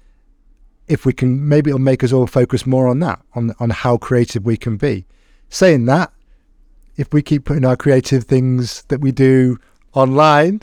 if 0.88 1.06
we 1.06 1.13
can, 1.13 1.48
maybe 1.48 1.69
it'll 1.69 1.80
make 1.80 2.04
us 2.04 2.13
all 2.13 2.28
focus 2.28 2.65
more 2.65 2.88
on 2.88 3.00
that, 3.00 3.21
on 3.34 3.54
on 3.60 3.69
how 3.71 3.98
creative 3.98 4.45
we 4.45 4.58
can 4.58 4.78
be. 4.78 5.06
Saying 5.50 5.86
that, 5.86 6.12
if 6.98 7.13
we 7.13 7.21
keep 7.21 7.45
putting 7.45 7.65
our 7.65 7.76
creative 7.76 8.24
things 8.26 8.84
that 8.84 9.02
we 9.02 9.12
do 9.12 9.58
online 9.93 10.62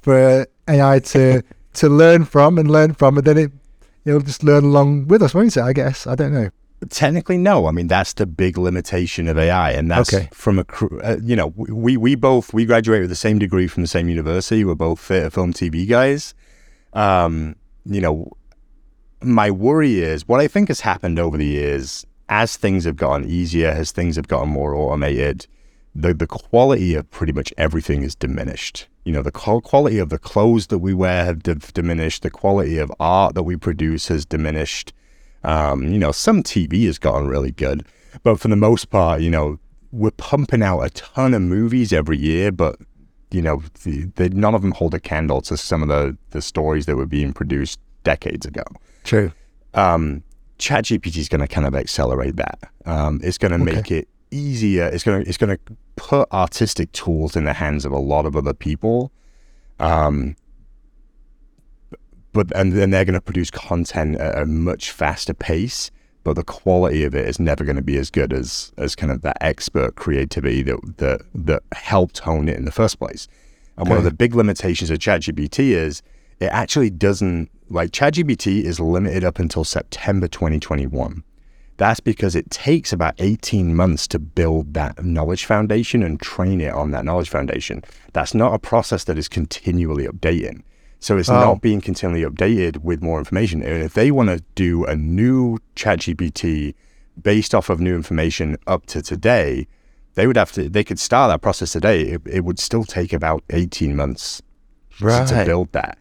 for 0.00 0.46
AI 0.68 0.98
to 1.00 1.42
to 1.74 1.88
learn 1.88 2.24
from 2.24 2.58
and 2.58 2.70
learn 2.70 2.94
from, 2.94 3.18
and 3.18 3.26
then 3.26 3.38
it 3.38 3.52
it'll 4.04 4.20
just 4.20 4.42
learn 4.42 4.64
along 4.64 5.08
with 5.08 5.22
us, 5.22 5.34
won't 5.34 5.56
it? 5.56 5.62
I 5.62 5.72
guess 5.72 6.06
I 6.06 6.14
don't 6.14 6.32
know. 6.32 6.50
Technically, 6.90 7.36
no. 7.36 7.66
I 7.66 7.72
mean, 7.72 7.88
that's 7.88 8.12
the 8.12 8.24
big 8.24 8.56
limitation 8.56 9.26
of 9.26 9.36
AI, 9.36 9.72
and 9.72 9.90
that's 9.90 10.14
okay. 10.14 10.28
from 10.32 10.60
a 10.60 10.64
uh, 11.02 11.16
you 11.22 11.34
know 11.34 11.48
we 11.56 11.96
we 11.96 12.14
both 12.14 12.54
we 12.54 12.64
graduated 12.64 13.02
with 13.02 13.10
the 13.10 13.16
same 13.16 13.38
degree 13.38 13.66
from 13.66 13.82
the 13.82 13.88
same 13.88 14.08
university. 14.08 14.64
We're 14.64 14.76
both 14.76 15.00
theater, 15.00 15.30
film, 15.30 15.52
TV 15.52 15.88
guys. 15.88 16.34
Um, 16.92 17.56
you 17.84 18.00
know, 18.00 18.30
my 19.22 19.50
worry 19.50 20.00
is 20.00 20.26
what 20.28 20.40
I 20.40 20.48
think 20.48 20.68
has 20.68 20.80
happened 20.80 21.18
over 21.18 21.36
the 21.36 21.46
years 21.46 22.06
as 22.28 22.56
things 22.56 22.84
have 22.84 22.96
gotten 22.96 23.28
easier, 23.28 23.68
as 23.68 23.90
things 23.90 24.16
have 24.16 24.28
gotten 24.28 24.50
more 24.50 24.74
automated, 24.74 25.46
the, 25.94 26.12
the 26.14 26.26
quality 26.26 26.94
of 26.94 27.10
pretty 27.10 27.32
much 27.32 27.52
everything 27.56 28.02
is 28.02 28.14
diminished. 28.14 28.86
You 29.04 29.12
know, 29.12 29.22
the 29.22 29.32
quality 29.32 29.98
of 29.98 30.10
the 30.10 30.18
clothes 30.18 30.66
that 30.66 30.78
we 30.78 30.92
wear 30.92 31.24
have 31.24 31.42
d- 31.42 31.54
diminished. 31.72 32.22
The 32.22 32.30
quality 32.30 32.78
of 32.78 32.92
art 33.00 33.34
that 33.34 33.44
we 33.44 33.56
produce 33.56 34.08
has 34.08 34.26
diminished. 34.26 34.92
Um, 35.42 35.84
you 35.84 35.98
know, 35.98 36.12
some 36.12 36.42
TV 36.42 36.84
has 36.86 36.98
gotten 36.98 37.28
really 37.28 37.52
good, 37.52 37.86
but 38.22 38.38
for 38.38 38.48
the 38.48 38.56
most 38.56 38.90
part, 38.90 39.22
you 39.22 39.30
know, 39.30 39.58
we're 39.90 40.10
pumping 40.10 40.62
out 40.62 40.80
a 40.80 40.90
ton 40.90 41.32
of 41.32 41.40
movies 41.40 41.92
every 41.92 42.18
year, 42.18 42.52
but 42.52 42.76
you 43.30 43.40
know, 43.40 43.62
the, 43.84 44.04
the, 44.16 44.28
none 44.30 44.54
of 44.54 44.62
them 44.62 44.72
hold 44.72 44.94
a 44.94 45.00
candle 45.00 45.40
to 45.42 45.56
some 45.56 45.82
of 45.82 45.88
the 45.88 46.16
the 46.30 46.42
stories 46.42 46.86
that 46.86 46.96
were 46.96 47.06
being 47.06 47.32
produced 47.32 47.78
decades 48.04 48.44
ago. 48.44 48.64
True. 49.08 49.32
Um, 49.72 50.22
ChatGPT 50.58 51.16
is 51.16 51.30
going 51.30 51.40
to 51.40 51.48
kind 51.48 51.66
of 51.66 51.74
accelerate 51.74 52.36
that. 52.36 52.58
Um, 52.84 53.20
it's 53.24 53.38
going 53.38 53.52
to 53.52 53.62
okay. 53.62 53.76
make 53.76 53.90
it 53.90 54.06
easier. 54.30 54.84
It's 54.84 55.02
going 55.02 55.22
to 55.22 55.28
it's 55.28 55.38
going 55.38 55.56
to 55.56 55.76
put 55.96 56.30
artistic 56.30 56.92
tools 56.92 57.34
in 57.34 57.44
the 57.44 57.54
hands 57.54 57.86
of 57.86 57.92
a 57.92 57.98
lot 57.98 58.26
of 58.26 58.36
other 58.36 58.52
people. 58.52 59.10
Um, 59.80 60.36
but 62.34 62.54
and 62.54 62.72
then 62.74 62.90
they're 62.90 63.06
going 63.06 63.14
to 63.14 63.20
produce 63.22 63.50
content 63.50 64.16
at 64.16 64.42
a 64.42 64.44
much 64.44 64.90
faster 64.90 65.32
pace. 65.32 65.90
But 66.22 66.34
the 66.34 66.44
quality 66.44 67.04
of 67.04 67.14
it 67.14 67.26
is 67.26 67.40
never 67.40 67.64
going 67.64 67.76
to 67.76 67.82
be 67.82 67.96
as 67.96 68.10
good 68.10 68.34
as 68.34 68.72
as 68.76 68.94
kind 68.94 69.10
of 69.10 69.22
that 69.22 69.38
expert 69.40 69.96
creativity 69.96 70.62
that 70.64 70.98
that 70.98 71.22
that 71.34 71.62
helped 71.72 72.18
hone 72.18 72.50
it 72.50 72.58
in 72.58 72.66
the 72.66 72.72
first 72.72 72.98
place. 72.98 73.26
And 73.78 73.86
okay. 73.86 73.90
one 73.90 73.98
of 73.98 74.04
the 74.04 74.12
big 74.12 74.34
limitations 74.34 74.90
of 74.90 74.98
ChatGPT 74.98 75.70
is 75.70 76.02
it 76.40 76.46
actually 76.52 76.90
doesn't 76.90 77.50
like 77.70 77.90
ChatGPT 77.90 78.62
is 78.62 78.80
limited 78.80 79.24
up 79.24 79.38
until 79.38 79.64
September 79.64 80.28
2021. 80.28 81.22
That's 81.76 82.00
because 82.00 82.34
it 82.34 82.50
takes 82.50 82.92
about 82.92 83.14
18 83.18 83.74
months 83.74 84.08
to 84.08 84.18
build 84.18 84.74
that 84.74 85.04
knowledge 85.04 85.44
foundation 85.44 86.02
and 86.02 86.20
train 86.20 86.60
it 86.60 86.74
on 86.74 86.90
that 86.90 87.04
knowledge 87.04 87.28
foundation. 87.28 87.84
That's 88.12 88.34
not 88.34 88.52
a 88.52 88.58
process 88.58 89.04
that 89.04 89.16
is 89.16 89.28
continually 89.28 90.06
updating. 90.06 90.62
So 90.98 91.16
it's 91.16 91.28
oh. 91.28 91.34
not 91.34 91.60
being 91.60 91.80
continually 91.80 92.28
updated 92.28 92.78
with 92.78 93.00
more 93.00 93.20
information. 93.20 93.62
And 93.62 93.82
if 93.82 93.94
they 93.94 94.10
want 94.10 94.28
to 94.30 94.42
do 94.56 94.84
a 94.84 94.96
new 94.96 95.58
ChatGPT 95.76 96.74
based 97.22 97.54
off 97.54 97.70
of 97.70 97.80
new 97.80 97.94
information 97.94 98.56
up 98.66 98.86
to 98.86 99.00
today, 99.00 99.68
they 100.14 100.26
would 100.26 100.36
have 100.36 100.50
to, 100.52 100.68
they 100.68 100.82
could 100.82 100.98
start 100.98 101.30
that 101.30 101.42
process 101.42 101.72
today. 101.72 102.02
It, 102.02 102.22
it 102.26 102.44
would 102.44 102.58
still 102.58 102.82
take 102.82 103.12
about 103.12 103.44
18 103.50 103.94
months 103.94 104.42
right. 105.00 105.28
to 105.28 105.44
build 105.44 105.70
that. 105.72 105.96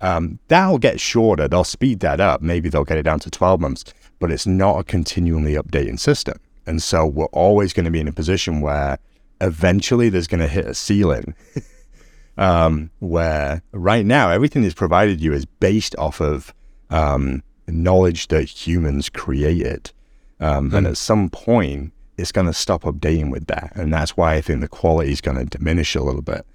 Um, 0.00 0.38
that'll 0.48 0.78
get 0.78 1.00
shorter. 1.00 1.48
They'll 1.48 1.64
speed 1.64 2.00
that 2.00 2.20
up. 2.20 2.42
Maybe 2.42 2.68
they'll 2.68 2.84
get 2.84 2.98
it 2.98 3.04
down 3.04 3.20
to 3.20 3.30
12 3.30 3.60
months, 3.60 3.84
but 4.18 4.30
it's 4.30 4.46
not 4.46 4.78
a 4.78 4.84
continually 4.84 5.54
updating 5.54 5.98
system. 5.98 6.38
And 6.66 6.82
so 6.82 7.06
we're 7.06 7.26
always 7.26 7.72
going 7.72 7.84
to 7.84 7.90
be 7.90 8.00
in 8.00 8.08
a 8.08 8.12
position 8.12 8.60
where 8.60 8.98
eventually 9.40 10.08
there's 10.08 10.26
going 10.26 10.40
to 10.40 10.48
hit 10.48 10.66
a 10.66 10.74
ceiling 10.74 11.34
um, 12.38 12.90
where 12.98 13.62
right 13.72 14.04
now 14.04 14.30
everything 14.30 14.62
that's 14.62 14.74
provided 14.74 15.20
you 15.20 15.32
is 15.32 15.44
based 15.44 15.94
off 15.96 16.20
of 16.20 16.52
um, 16.90 17.42
knowledge 17.66 18.28
that 18.28 18.44
humans 18.48 19.08
created. 19.08 19.92
Um, 20.40 20.70
mm. 20.70 20.76
And 20.76 20.86
hmm. 20.86 20.90
at 20.90 20.96
some 20.96 21.30
point, 21.30 21.92
it's 22.18 22.32
going 22.32 22.46
to 22.46 22.52
stop 22.52 22.82
updating 22.82 23.30
with 23.30 23.46
that. 23.46 23.72
And 23.74 23.92
that's 23.92 24.16
why 24.16 24.34
I 24.34 24.40
think 24.40 24.60
the 24.60 24.68
quality 24.68 25.12
is 25.12 25.20
going 25.20 25.36
to 25.36 25.44
diminish 25.44 25.94
a 25.94 26.02
little 26.02 26.22
bit. 26.22 26.46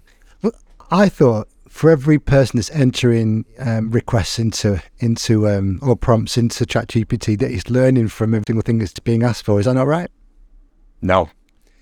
Well, 0.41 0.53
I 0.89 1.09
thought 1.09 1.47
for 1.71 1.89
every 1.89 2.19
person 2.19 2.57
that's 2.57 2.69
entering 2.71 3.45
um, 3.57 3.89
requests 3.91 4.37
into 4.37 4.83
into 4.99 5.47
um, 5.47 5.79
or 5.81 5.95
prompts 5.95 6.37
into 6.37 6.65
ChatGPT, 6.65 7.39
that 7.39 7.49
is 7.49 7.69
learning 7.69 8.09
from 8.09 8.33
every 8.33 8.43
single 8.45 8.61
thing 8.61 8.77
that's 8.77 8.99
being 8.99 9.23
asked 9.23 9.45
for. 9.45 9.57
Is 9.57 9.65
that 9.65 9.73
not 9.73 9.87
right? 9.87 10.11
No. 11.01 11.29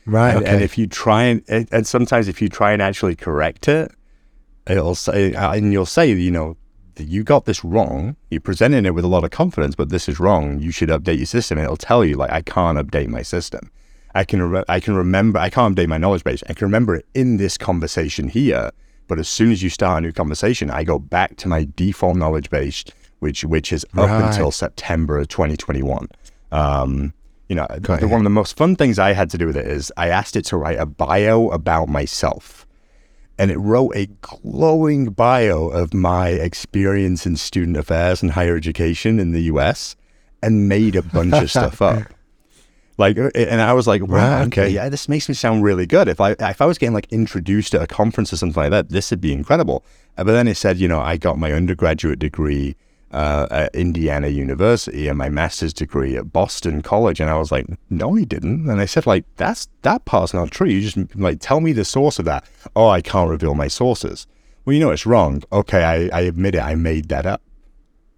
Right. 0.06 0.36
And, 0.36 0.44
okay. 0.44 0.54
and 0.54 0.64
if 0.64 0.78
you 0.78 0.86
try 0.86 1.24
and 1.24 1.68
and 1.72 1.88
sometimes 1.88 2.28
if 2.28 2.40
you 2.40 2.50
try 2.50 2.72
and 2.72 2.84
actually 2.84 3.16
correct 3.16 3.68
it, 3.68 3.92
it'll 4.68 4.94
say 4.94 5.34
uh, 5.34 5.54
and 5.54 5.74
you'll 5.74 5.88
say, 5.88 6.12
you 6.12 6.32
know, 6.32 6.56
you 6.96 7.24
got 7.24 7.46
this 7.46 7.66
wrong. 7.66 8.16
You're 8.30 8.42
presenting 8.42 8.86
it 8.86 8.94
with 8.94 9.04
a 9.04 9.10
lot 9.10 9.24
of 9.24 9.32
confidence, 9.32 9.74
but 9.74 9.90
this 9.90 10.08
is 10.08 10.20
wrong. 10.20 10.60
You 10.60 10.70
should 10.70 10.90
update 10.90 11.18
your 11.18 11.26
system. 11.26 11.58
And 11.58 11.66
it'll 11.66 11.78
tell 11.78 12.06
you 12.06 12.16
like, 12.16 12.32
I 12.32 12.44
can't 12.44 12.78
update 12.78 13.08
my 13.08 13.24
system. 13.24 13.72
I 14.14 14.24
can 14.24 14.44
re- 14.44 14.66
I 14.70 14.80
can 14.80 14.94
remember 14.94 15.40
I 15.40 15.50
can't 15.50 15.76
update 15.76 15.88
my 15.88 15.98
knowledge 15.98 16.24
base. 16.24 16.44
I 16.48 16.54
can 16.54 16.68
remember 16.68 16.96
it 16.96 17.08
in 17.16 17.38
this 17.38 17.58
conversation 17.58 18.30
here 18.30 18.70
but 19.10 19.20
as 19.20 19.28
soon 19.28 19.52
as 19.52 19.62
you 19.62 19.70
start 19.70 19.98
a 19.98 20.02
new 20.02 20.14
conversation, 20.14 20.70
I 20.70 20.86
go 20.86 21.00
back 21.00 21.36
to 21.38 21.50
my 21.50 21.68
default 21.76 22.16
knowledge 22.16 22.50
base, 22.50 22.86
which 23.20 23.44
which 23.44 23.74
is 23.74 23.84
up 23.98 24.10
right. 24.10 24.28
until 24.28 24.52
September 24.52 25.18
of 25.18 25.28
2021. 25.28 26.08
Um, 26.52 27.14
you 27.50 27.56
know, 27.56 27.66
the, 27.82 28.08
one 28.08 28.22
of 28.22 28.24
the 28.24 28.30
most 28.30 28.56
fun 28.56 28.76
things 28.76 29.00
I 29.00 29.14
had 29.14 29.32
to 29.32 29.38
do 29.38 29.48
with 29.48 29.58
it 29.58 29.66
is 29.66 29.92
I 29.98 30.10
asked 30.10 30.36
it 30.36 30.46
to 30.46 30.58
write 30.58 30.80
a 30.80 30.86
bio 30.86 31.50
about 31.50 31.90
myself. 31.90 32.68
And 33.40 33.50
it 33.50 33.58
wrote 33.58 33.96
a 33.96 34.06
glowing 34.22 35.12
bio 35.12 35.70
of 35.70 35.94
my 35.94 36.30
experience 36.30 37.26
in 37.26 37.38
student 37.38 37.78
affairs 37.78 38.22
and 38.22 38.32
higher 38.32 38.56
education 38.56 39.20
in 39.20 39.32
the 39.32 39.44
US 39.44 39.96
and 40.44 40.70
made 40.70 40.96
a 40.96 41.02
bunch 41.02 41.34
of 41.34 41.50
stuff 41.50 41.82
up. 41.82 42.04
Like, 43.00 43.18
uh, 43.18 43.32
and 43.34 43.62
I 43.62 43.72
was 43.72 43.88
like, 43.88 44.06
wow, 44.06 44.44
okay, 44.44 44.70
yeah, 44.70 44.90
this 44.90 45.08
makes 45.08 45.30
me 45.30 45.34
sound 45.34 45.64
really 45.64 45.88
good. 45.88 46.10
If 46.10 46.20
I 46.20 46.32
if 46.38 46.62
I 46.62 46.66
was 46.66 46.78
getting 46.78 46.94
like 46.94 47.08
introduced 47.12 47.74
at 47.74 47.82
a 47.82 47.88
conference 47.88 48.34
or 48.34 48.38
something 48.38 48.62
like 48.62 48.72
that, 48.72 48.90
this 48.90 49.10
would 49.10 49.22
be 49.22 49.32
incredible. 49.32 49.86
Uh, 50.18 50.26
but 50.26 50.34
then 50.34 50.50
it 50.50 50.56
said, 50.56 50.78
you 50.78 50.90
know, 50.90 51.00
I 51.00 51.16
got 51.16 51.40
my 51.40 51.54
undergraduate 51.54 52.20
degree 52.20 52.76
uh, 53.12 53.48
at 53.52 53.74
Indiana 53.74 54.28
University 54.28 55.08
and 55.08 55.18
my 55.18 55.30
master's 55.30 55.74
degree 55.74 56.18
at 56.18 56.34
Boston 56.34 56.82
College, 56.82 57.22
and 57.22 57.30
I 57.30 57.38
was 57.38 57.54
like, 57.54 57.68
no, 57.90 58.16
he 58.16 58.26
didn't. 58.26 58.70
And 58.70 58.82
I 58.82 58.86
said, 58.86 59.08
like, 59.08 59.24
that's 59.38 59.70
that 59.84 60.04
part's 60.04 60.34
not 60.34 60.52
true. 60.52 60.68
You 60.68 60.82
just 60.82 61.16
like 61.16 61.38
tell 61.40 61.62
me 61.62 61.72
the 61.72 61.86
source 61.86 62.20
of 62.20 62.26
that. 62.26 62.44
Oh, 62.76 62.90
I 62.90 63.00
can't 63.00 63.30
reveal 63.30 63.56
my 63.56 63.70
sources. 63.70 64.28
Well, 64.66 64.74
you 64.74 64.82
know, 64.82 64.92
it's 64.92 65.06
wrong. 65.06 65.42
Okay, 65.54 65.86
I, 65.86 66.10
I 66.18 66.22
admit 66.24 66.54
it. 66.54 66.62
I 66.62 66.76
made 66.76 67.08
that 67.08 67.26
up. 67.26 67.42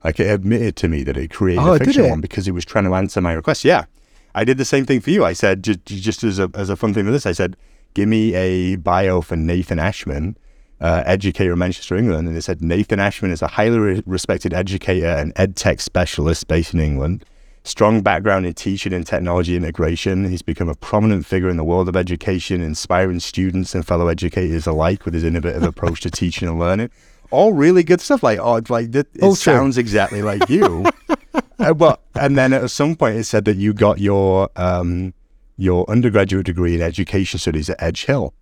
Like 0.03 0.19
it 0.19 0.25
admitted 0.25 0.75
to 0.77 0.87
me 0.87 1.03
that 1.03 1.17
it 1.17 1.29
created 1.29 1.63
oh, 1.63 1.75
a 1.75 1.77
fiction 1.77 2.09
one 2.09 2.21
because 2.21 2.47
it 2.47 2.53
was 2.53 2.65
trying 2.65 2.85
to 2.85 2.95
answer 2.95 3.21
my 3.21 3.33
request. 3.33 3.63
Yeah. 3.63 3.85
I 4.33 4.43
did 4.43 4.57
the 4.57 4.65
same 4.65 4.85
thing 4.85 5.01
for 5.01 5.09
you. 5.09 5.25
I 5.25 5.33
said, 5.33 5.63
just, 5.63 5.85
just 5.85 6.23
as, 6.23 6.39
a, 6.39 6.49
as 6.55 6.69
a 6.69 6.75
fun 6.75 6.93
thing 6.93 7.05
for 7.05 7.11
this, 7.11 7.25
I 7.25 7.31
said, 7.31 7.57
give 7.93 8.07
me 8.07 8.33
a 8.35 8.75
bio 8.77 9.21
for 9.21 9.35
Nathan 9.35 9.79
Ashman, 9.79 10.37
uh, 10.79 11.03
educator 11.05 11.53
in 11.53 11.59
Manchester, 11.59 11.95
England. 11.95 12.27
And 12.27 12.35
they 12.35 12.41
said, 12.41 12.61
Nathan 12.61 12.99
Ashman 12.99 13.31
is 13.31 13.41
a 13.41 13.47
highly 13.47 13.79
re- 13.79 14.03
respected 14.05 14.53
educator 14.53 15.07
and 15.07 15.33
ed 15.35 15.55
tech 15.55 15.81
specialist 15.81 16.47
based 16.47 16.73
in 16.73 16.79
England. 16.79 17.25
Strong 17.63 18.01
background 18.01 18.47
in 18.47 18.53
teaching 18.53 18.91
and 18.91 19.05
technology 19.05 19.55
integration. 19.55 20.27
He's 20.27 20.41
become 20.41 20.67
a 20.67 20.75
prominent 20.75 21.27
figure 21.27 21.49
in 21.49 21.57
the 21.57 21.63
world 21.63 21.87
of 21.87 21.95
education, 21.95 22.61
inspiring 22.61 23.19
students 23.19 23.75
and 23.75 23.85
fellow 23.85 24.07
educators 24.07 24.65
alike 24.65 25.05
with 25.05 25.13
his 25.13 25.23
innovative 25.23 25.61
approach 25.71 26.01
to 26.01 26.09
teaching 26.09 26.47
and 26.47 26.57
learning. 26.57 26.89
All 27.29 27.53
really 27.53 27.83
good 27.83 28.01
stuff. 28.01 28.23
Like, 28.23 28.39
oh, 28.39 28.61
like 28.67 28.93
it 28.95 29.35
sounds 29.35 29.77
exactly 29.77 30.21
like 30.21 30.49
you. 30.49 30.85
uh, 31.59 31.73
well, 31.75 31.99
and 32.15 32.37
then 32.37 32.53
at 32.53 32.69
some 32.71 32.95
point 32.95 33.17
it 33.17 33.23
said 33.23 33.45
that 33.45 33.57
you 33.57 33.73
got 33.73 33.99
your 33.99 34.49
um, 34.55 35.13
your 35.57 35.89
undergraduate 35.89 36.45
degree 36.45 36.75
in 36.75 36.81
education 36.81 37.39
studies 37.39 37.69
at 37.69 37.81
Edge 37.81 38.05
Hill, 38.05 38.33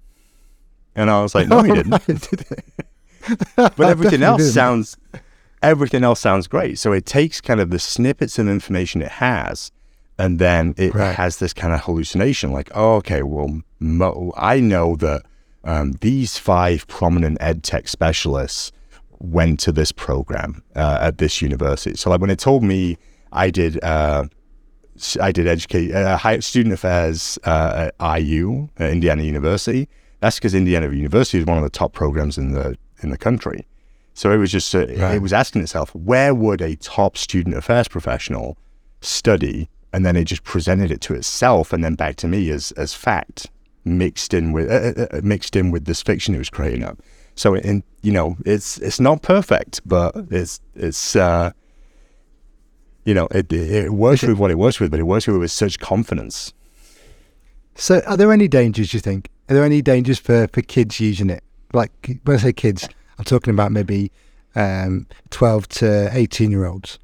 and 0.95 1.09
I 1.09 1.21
was 1.21 1.35
like, 1.35 1.47
no, 1.47 1.61
he 1.61 1.71
didn't. 1.71 1.91
but 3.55 3.79
everything 3.79 4.23
else 4.23 4.41
didn't. 4.41 4.53
sounds 4.53 4.97
everything 5.61 6.03
else 6.03 6.19
sounds 6.19 6.47
great. 6.47 6.79
So 6.79 6.91
it 6.93 7.05
takes 7.05 7.41
kind 7.41 7.59
of 7.59 7.69
the 7.69 7.79
snippets 7.79 8.39
of 8.39 8.47
information 8.47 9.01
it 9.01 9.11
has, 9.13 9.71
and 10.17 10.39
then 10.39 10.73
it 10.77 10.93
right. 10.93 11.15
has 11.15 11.37
this 11.37 11.53
kind 11.53 11.73
of 11.73 11.81
hallucination, 11.81 12.51
like, 12.51 12.69
oh, 12.73 12.95
okay, 12.95 13.23
well, 13.23 13.61
mo- 13.79 14.33
I 14.37 14.59
know 14.59 14.95
that 14.97 15.23
um, 15.63 15.93
these 16.01 16.37
five 16.37 16.87
prominent 16.87 17.37
ed 17.39 17.63
tech 17.63 17.87
specialists 17.87 18.71
went 19.19 19.59
to 19.61 19.71
this 19.71 19.91
program 19.91 20.63
uh, 20.75 20.99
at 21.01 21.17
this 21.17 21.41
university. 21.41 21.95
So 21.95 22.09
like 22.09 22.21
when 22.21 22.29
it 22.29 22.39
told 22.39 22.63
me 22.63 22.97
I 23.31 23.49
did 23.49 23.83
uh, 23.83 24.25
I 25.19 25.31
did 25.31 25.47
educate 25.47 25.93
uh, 25.93 26.41
student 26.41 26.73
affairs 26.73 27.39
uh, 27.45 27.89
at 27.99 28.21
IU, 28.21 28.67
uh, 28.79 28.85
Indiana 28.85 29.23
University. 29.23 29.87
That's 30.19 30.37
because 30.37 30.53
Indiana 30.53 30.89
University 30.91 31.37
is 31.39 31.45
one 31.45 31.57
of 31.57 31.63
the 31.63 31.69
top 31.69 31.93
programs 31.93 32.37
in 32.37 32.51
the 32.51 32.77
in 33.01 33.09
the 33.09 33.17
country. 33.17 33.65
So 34.13 34.31
it 34.31 34.37
was 34.37 34.51
just 34.51 34.73
uh, 34.75 34.79
right. 34.79 35.15
it 35.15 35.21
was 35.21 35.31
asking 35.31 35.61
itself, 35.61 35.95
where 35.95 36.35
would 36.35 36.61
a 36.61 36.75
top 36.75 37.17
student 37.17 37.55
affairs 37.55 37.87
professional 37.87 38.57
study? 39.01 39.69
And 39.91 40.05
then 40.05 40.15
it 40.15 40.25
just 40.25 40.43
presented 40.43 40.91
it 40.91 41.01
to 41.01 41.15
itself, 41.15 41.73
and 41.73 41.83
then 41.83 41.95
back 41.95 42.15
to 42.17 42.27
me 42.27 42.49
as 42.51 42.71
as 42.73 42.93
fact 42.93 43.47
mixed 43.85 44.33
in 44.33 44.51
with 44.51 45.23
mixed 45.23 45.55
in 45.55 45.71
with 45.71 45.85
this 45.85 46.01
fiction 46.03 46.35
it 46.35 46.39
was 46.39 46.49
creating 46.49 46.83
up. 46.83 46.99
So 47.39 47.55
in 47.55 47.83
you 48.01 48.11
know 48.11 48.35
it's 48.45 48.77
it's 48.79 48.99
not 48.99 49.21
perfect, 49.21 49.79
but 49.85 50.13
it's 50.29 50.59
it's 50.75 51.15
uh, 51.15 51.51
you 53.05 53.13
know, 53.13 53.27
it, 53.31 53.51
it 53.53 53.93
works 53.93 54.23
with 54.23 54.37
what 54.37 54.51
it 54.51 54.57
works 54.57 54.79
with, 54.79 54.91
but 54.91 54.99
it 54.99 55.03
works 55.03 55.25
with 55.25 55.37
with 55.37 55.51
such 55.51 55.79
confidence. 55.79 56.53
So, 57.75 58.01
are 58.05 58.17
there 58.17 58.33
any 58.33 58.49
dangers? 58.49 58.93
You 58.93 58.99
think? 58.99 59.29
Are 59.49 59.55
there 59.55 59.63
any 59.63 59.81
dangers 59.81 60.19
for 60.19 60.47
for 60.51 60.61
kids 60.61 60.99
using 60.99 61.29
it? 61.29 61.43
Like 61.71 62.19
when 62.25 62.35
I 62.35 62.39
say 62.39 62.51
kids, 62.51 62.89
I'm 63.17 63.23
talking 63.23 63.53
about 63.53 63.71
maybe 63.71 64.11
um, 64.55 65.07
12 65.29 65.67
to 65.69 66.09
18 66.11 66.51
year 66.51 66.65
olds. 66.65 66.99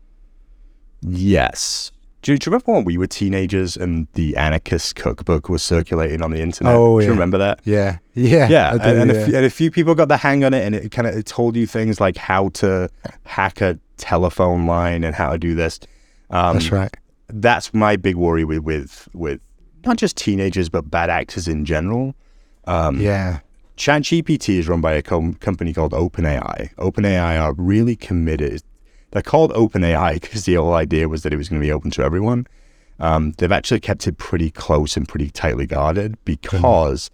Yes. 1.01 1.93
Do 2.25 2.31
you, 2.31 2.39
do 2.39 2.49
you 2.49 2.53
remember 2.53 2.71
when 2.71 2.85
we 2.85 2.97
were 2.97 3.05
teenagers 3.05 3.77
and 3.77 4.07
the 4.13 4.35
anarchist 4.35 4.95
cookbook 4.95 5.47
was 5.47 5.61
circulating 5.61 6.23
on 6.23 6.31
the 6.31 6.41
internet? 6.41 6.73
Oh, 6.73 6.99
do 6.99 7.05
you 7.05 7.11
yeah. 7.11 7.13
remember 7.13 7.37
that? 7.37 7.59
Yeah, 7.65 7.99
yeah, 8.15 8.49
Yeah, 8.49 8.71
do, 8.71 8.79
and, 8.79 8.97
and, 8.97 9.11
yeah. 9.11 9.17
A 9.17 9.25
few, 9.25 9.35
and 9.35 9.45
a 9.45 9.49
few 9.51 9.69
people 9.69 9.93
got 9.93 10.07
the 10.07 10.17
hang 10.17 10.43
on 10.43 10.51
it, 10.55 10.65
and 10.65 10.73
it 10.73 10.89
kind 10.89 11.07
of 11.07 11.15
it 11.15 11.27
told 11.27 11.55
you 11.55 11.67
things 11.67 12.01
like 12.01 12.17
how 12.17 12.49
to 12.49 12.89
hack 13.25 13.61
a 13.61 13.77
telephone 13.97 14.65
line 14.65 15.03
and 15.03 15.13
how 15.13 15.33
to 15.33 15.37
do 15.37 15.53
this. 15.53 15.79
Um, 16.31 16.55
That's 16.55 16.71
right. 16.71 16.97
That's 17.27 17.75
my 17.75 17.95
big 17.95 18.15
worry 18.15 18.43
with 18.43 18.63
with 18.63 19.07
with 19.13 19.39
not 19.85 19.97
just 19.97 20.17
teenagers 20.17 20.67
but 20.67 20.89
bad 20.89 21.11
actors 21.11 21.47
in 21.47 21.63
general. 21.63 22.15
Um, 22.65 22.99
Yeah, 22.99 23.41
ChatGPT 23.77 24.57
is 24.57 24.67
run 24.67 24.81
by 24.81 24.93
a 24.93 25.03
com- 25.03 25.35
company 25.35 25.73
called 25.73 25.91
OpenAI. 25.91 26.73
OpenAI 26.77 27.39
are 27.39 27.53
really 27.53 27.95
committed. 27.95 28.63
They're 29.15 29.21
called 29.21 29.53
OpenAI 29.53 30.19
because 30.19 30.43
the 30.43 30.55
whole 30.55 30.73
idea 30.73 31.07
was 31.07 31.23
that 31.23 31.31
it 31.31 31.37
was 31.37 31.47
going 31.47 31.61
to 31.61 31.65
be 31.65 31.71
open 31.71 31.89
to 31.91 32.01
everyone. 32.01 32.47
Um, 32.99 33.31
they've 33.37 33.49
actually 33.49 33.79
kept 33.79 34.05
it 34.07 34.17
pretty 34.17 34.51
close 34.51 34.97
and 34.97 35.07
pretty 35.07 35.29
tightly 35.29 35.65
guarded 35.65 36.17
because 36.25 37.09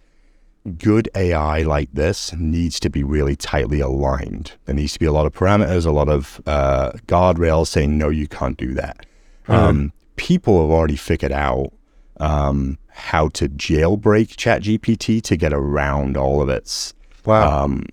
good 0.78 1.08
AI 1.14 1.62
like 1.62 1.90
this 1.92 2.32
needs 2.32 2.80
to 2.80 2.90
be 2.90 3.04
really 3.04 3.36
tightly 3.36 3.78
aligned. 3.78 4.50
There 4.64 4.74
needs 4.74 4.94
to 4.94 4.98
be 4.98 5.06
a 5.06 5.12
lot 5.12 5.26
of 5.26 5.32
parameters, 5.32 5.86
a 5.86 5.92
lot 5.92 6.08
of 6.08 6.40
uh, 6.44 6.90
guardrails 7.06 7.68
saying, 7.68 7.96
no, 7.96 8.08
you 8.08 8.26
can't 8.26 8.56
do 8.56 8.74
that. 8.74 9.06
Um, 9.46 9.92
people 10.16 10.60
have 10.60 10.72
already 10.72 10.96
figured 10.96 11.30
out 11.30 11.72
um, 12.18 12.78
how 12.88 13.28
to 13.28 13.48
jailbreak 13.48 14.34
ChatGPT 14.34 15.22
to 15.22 15.36
get 15.36 15.52
around 15.52 16.16
all 16.16 16.42
of 16.42 16.48
its 16.48 16.94
wow. 17.24 17.62
um, 17.62 17.86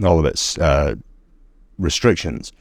all 0.00 0.20
of 0.20 0.26
its 0.26 0.56
uh, 0.58 0.94
restrictions. 1.76 2.52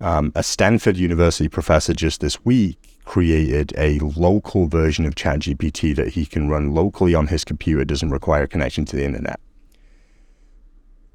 Um, 0.00 0.32
a 0.34 0.42
Stanford 0.42 0.96
University 0.96 1.48
professor 1.48 1.92
just 1.92 2.20
this 2.20 2.44
week 2.44 2.98
created 3.04 3.72
a 3.76 3.98
local 4.00 4.66
version 4.66 5.04
of 5.04 5.14
ChatGPT 5.14 5.94
that 5.96 6.08
he 6.08 6.24
can 6.24 6.48
run 6.48 6.72
locally 6.72 7.14
on 7.14 7.26
his 7.26 7.44
computer, 7.44 7.84
doesn't 7.84 8.10
require 8.10 8.44
a 8.44 8.48
connection 8.48 8.84
to 8.86 8.96
the 8.96 9.04
internet. 9.04 9.40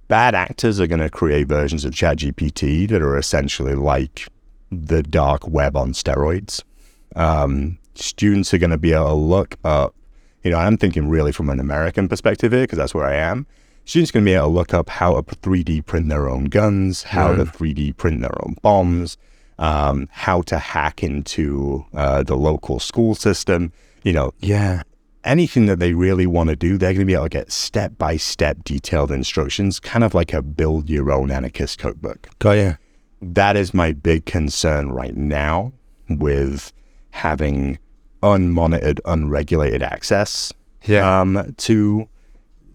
Bad 0.08 0.36
actors 0.36 0.80
are 0.80 0.88
going 0.88 1.00
to 1.00 1.10
create 1.10 1.48
versions 1.48 1.84
of 1.84 1.94
ChatGPT 1.94 2.88
that 2.90 3.02
are 3.02 3.18
essentially 3.18 3.74
like 3.74 4.28
the 4.72 5.02
dark 5.02 5.48
web 5.48 5.76
on 5.76 5.94
steroids. 5.94 6.62
Um, 7.16 7.80
students 7.96 8.54
are 8.54 8.60
going 8.60 8.72
to 8.72 8.78
be 8.78 8.94
able 8.94 9.08
to 9.08 9.14
look 9.14 9.56
up, 9.64 9.96
you 10.44 10.52
know, 10.52 10.58
I'm 10.58 10.78
thinking 10.78 11.10
really 11.10 11.32
from 11.32 11.50
an 11.50 11.60
American 11.60 12.08
perspective 12.08 12.52
here 12.52 12.64
because 12.64 12.78
that's 12.78 12.94
where 12.94 13.06
I 13.06 13.16
am. 13.16 13.48
Students 13.86 14.10
are 14.10 14.14
going 14.14 14.26
to 14.26 14.30
be 14.30 14.34
able 14.34 14.48
to 14.48 14.52
look 14.54 14.74
up 14.74 14.90
how 14.90 15.22
to 15.22 15.36
3D 15.36 15.86
print 15.86 16.10
their 16.10 16.28
own 16.28 16.46
guns, 16.46 17.04
how 17.04 17.36
to 17.36 17.46
3D 17.46 17.96
print 17.98 18.22
their 18.22 18.34
own 18.44 18.56
bombs, 18.62 19.18
um, 19.60 20.10
how 20.12 20.42
to 20.44 20.58
hack 20.58 21.04
into 21.04 21.86
uh, 21.94 22.24
the 22.24 22.36
local 22.36 22.80
school 22.80 23.14
system. 23.16 23.72
You 24.04 24.14
know, 24.14 24.34
yeah, 24.40 24.82
anything 25.24 25.68
that 25.68 25.80
they 25.80 25.94
really 25.94 26.26
want 26.26 26.50
to 26.50 26.56
do, 26.56 26.78
they're 26.78 26.94
going 26.94 27.00
to 27.02 27.06
be 27.06 27.14
able 27.14 27.26
to 27.26 27.30
get 27.30 27.52
step 27.52 27.98
by 27.98 28.18
step 28.18 28.64
detailed 28.64 29.12
instructions, 29.12 29.80
kind 29.80 30.04
of 30.04 30.14
like 30.14 30.34
a 30.34 30.42
build 30.42 30.90
your 30.90 31.12
own 31.12 31.30
anarchist 31.32 31.80
cookbook 31.80 32.28
got 32.40 32.52
you. 32.54 32.78
that 33.22 33.56
is 33.56 33.74
my 33.74 33.92
big 33.92 34.26
concern 34.26 34.92
right 34.92 35.16
now 35.16 35.72
with 36.10 36.74
having 37.12 37.78
unmonitored, 38.22 39.00
unregulated 39.06 39.82
access 39.84 40.52
Yeah, 40.86 41.22
um, 41.22 41.54
to 41.58 42.08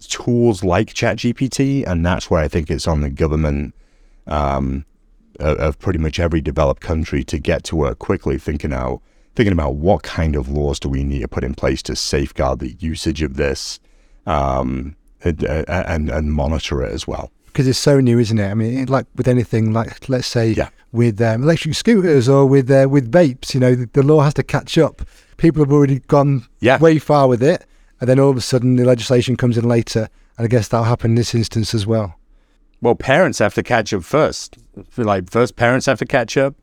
tools 0.06 0.62
like 0.64 0.94
ChatGPT, 0.94 1.86
and 1.86 2.04
that's 2.04 2.30
where 2.30 2.42
I 2.42 2.48
think 2.48 2.70
it's 2.70 2.86
on 2.88 3.00
the 3.00 3.10
government 3.10 3.74
um, 4.26 4.84
of, 5.38 5.56
of 5.58 5.78
pretty 5.78 5.98
much 5.98 6.18
every 6.20 6.40
developed 6.40 6.80
country 6.82 7.24
to 7.24 7.38
get 7.38 7.64
to 7.64 7.76
work 7.76 7.98
quickly, 7.98 8.38
thinking 8.38 8.72
out 8.72 9.00
thinking 9.36 9.52
about 9.52 9.76
what 9.76 10.02
kind 10.02 10.34
of 10.34 10.48
laws 10.48 10.80
do 10.80 10.88
we 10.88 11.04
need 11.04 11.20
to 11.20 11.28
put 11.28 11.44
in 11.44 11.54
place 11.54 11.82
to 11.84 11.94
safeguard 11.94 12.58
the 12.58 12.72
usage 12.80 13.22
of 13.22 13.36
this 13.36 13.78
um, 14.26 14.96
and, 15.22 15.42
and 15.44 16.10
and 16.10 16.32
monitor 16.32 16.82
it 16.82 16.92
as 16.92 17.06
well. 17.06 17.30
because 17.46 17.66
it's 17.68 17.78
so 17.78 18.00
new, 18.00 18.18
isn't 18.18 18.38
it? 18.38 18.48
I 18.50 18.54
mean, 18.54 18.86
like 18.86 19.06
with 19.16 19.28
anything, 19.28 19.72
like 19.72 20.08
let's 20.08 20.26
say 20.26 20.50
Yeah. 20.50 20.68
with 20.92 21.20
um, 21.20 21.42
electric 21.44 21.74
scooters 21.76 22.28
or 22.28 22.44
with 22.46 22.70
uh, 22.70 22.88
with 22.90 23.10
vapes, 23.10 23.54
you 23.54 23.60
know, 23.60 23.74
the, 23.74 23.88
the 23.92 24.02
law 24.02 24.20
has 24.20 24.34
to 24.34 24.42
catch 24.42 24.76
up. 24.76 25.02
People 25.36 25.62
have 25.64 25.72
already 25.72 26.00
gone 26.00 26.46
Yeah. 26.60 26.78
way 26.78 26.98
far 26.98 27.28
with 27.28 27.42
it, 27.42 27.64
and 28.00 28.08
then 28.08 28.18
all 28.18 28.30
of 28.30 28.36
a 28.36 28.40
sudden 28.40 28.76
the 28.76 28.84
legislation 28.84 29.36
comes 29.36 29.56
in 29.58 29.64
later, 29.68 30.08
and 30.38 30.44
I 30.44 30.48
guess 30.48 30.68
that'll 30.68 30.84
happen 30.84 31.12
in 31.12 31.14
this 31.16 31.34
instance 31.34 31.74
as 31.74 31.86
well. 31.86 32.16
Well, 32.82 32.94
parents 32.94 33.38
have 33.40 33.54
to 33.54 33.62
catch 33.62 33.92
up 33.92 34.02
first. 34.04 34.56
Like 34.96 35.30
first, 35.30 35.56
parents 35.56 35.84
have 35.86 35.98
to 35.98 36.06
catch 36.06 36.36
up, 36.38 36.54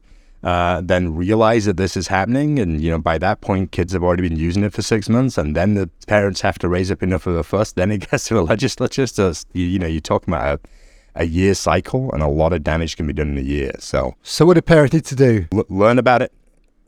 uh, 0.43 0.81
then 0.83 1.15
realize 1.15 1.65
that 1.65 1.77
this 1.77 1.95
is 1.95 2.07
happening, 2.07 2.57
and 2.59 2.81
you 2.81 2.89
know 2.89 2.97
by 2.99 3.17
that 3.19 3.41
point, 3.41 3.71
kids 3.71 3.93
have 3.93 4.03
already 4.03 4.27
been 4.27 4.37
using 4.37 4.63
it 4.63 4.73
for 4.73 4.81
six 4.81 5.09
months, 5.09 5.37
and 5.37 5.55
then 5.55 5.75
the 5.75 5.89
parents 6.07 6.41
have 6.41 6.57
to 6.59 6.67
raise 6.69 6.89
up 6.91 7.03
enough 7.03 7.27
of 7.27 7.35
a 7.35 7.43
fuss. 7.43 7.71
Then 7.73 7.91
it 7.91 7.99
gets 8.11 8.27
to 8.29 8.39
a 8.39 8.41
legislature. 8.41 9.05
So 9.05 9.31
you, 9.53 9.65
you 9.65 9.79
know, 9.79 9.87
you're 9.87 10.01
talking 10.01 10.33
about 10.33 10.59
a, 11.15 11.21
a 11.21 11.25
year 11.25 11.53
cycle, 11.53 12.11
and 12.13 12.23
a 12.23 12.27
lot 12.27 12.51
of 12.53 12.63
damage 12.63 12.97
can 12.97 13.05
be 13.05 13.13
done 13.13 13.29
in 13.29 13.37
a 13.37 13.41
year. 13.41 13.73
So 13.79 14.15
So 14.23 14.45
what 14.45 14.55
do 14.55 14.61
parents 14.63 14.93
need 14.93 15.05
to 15.05 15.15
do? 15.15 15.45
l- 15.53 15.65
learn 15.69 15.99
about 15.99 16.23
it. 16.23 16.31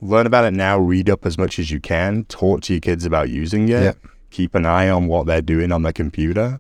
Learn 0.01 0.25
about 0.25 0.45
it 0.45 0.51
now. 0.53 0.79
Read 0.79 1.09
up 1.09 1.25
as 1.25 1.38
much 1.38 1.59
as 1.59 1.69
you 1.69 1.79
can. 1.79 2.23
Talk 2.25 2.62
to 2.62 2.73
your 2.73 2.79
kids 2.79 3.05
about 3.05 3.29
using 3.29 3.67
it. 3.69 3.81
Yep. 3.83 3.97
Keep 4.31 4.55
an 4.55 4.65
eye 4.65 4.89
on 4.89 5.07
what 5.07 5.25
they're 5.27 5.41
doing 5.41 5.71
on 5.71 5.83
their 5.83 5.93
computer. 5.93 6.59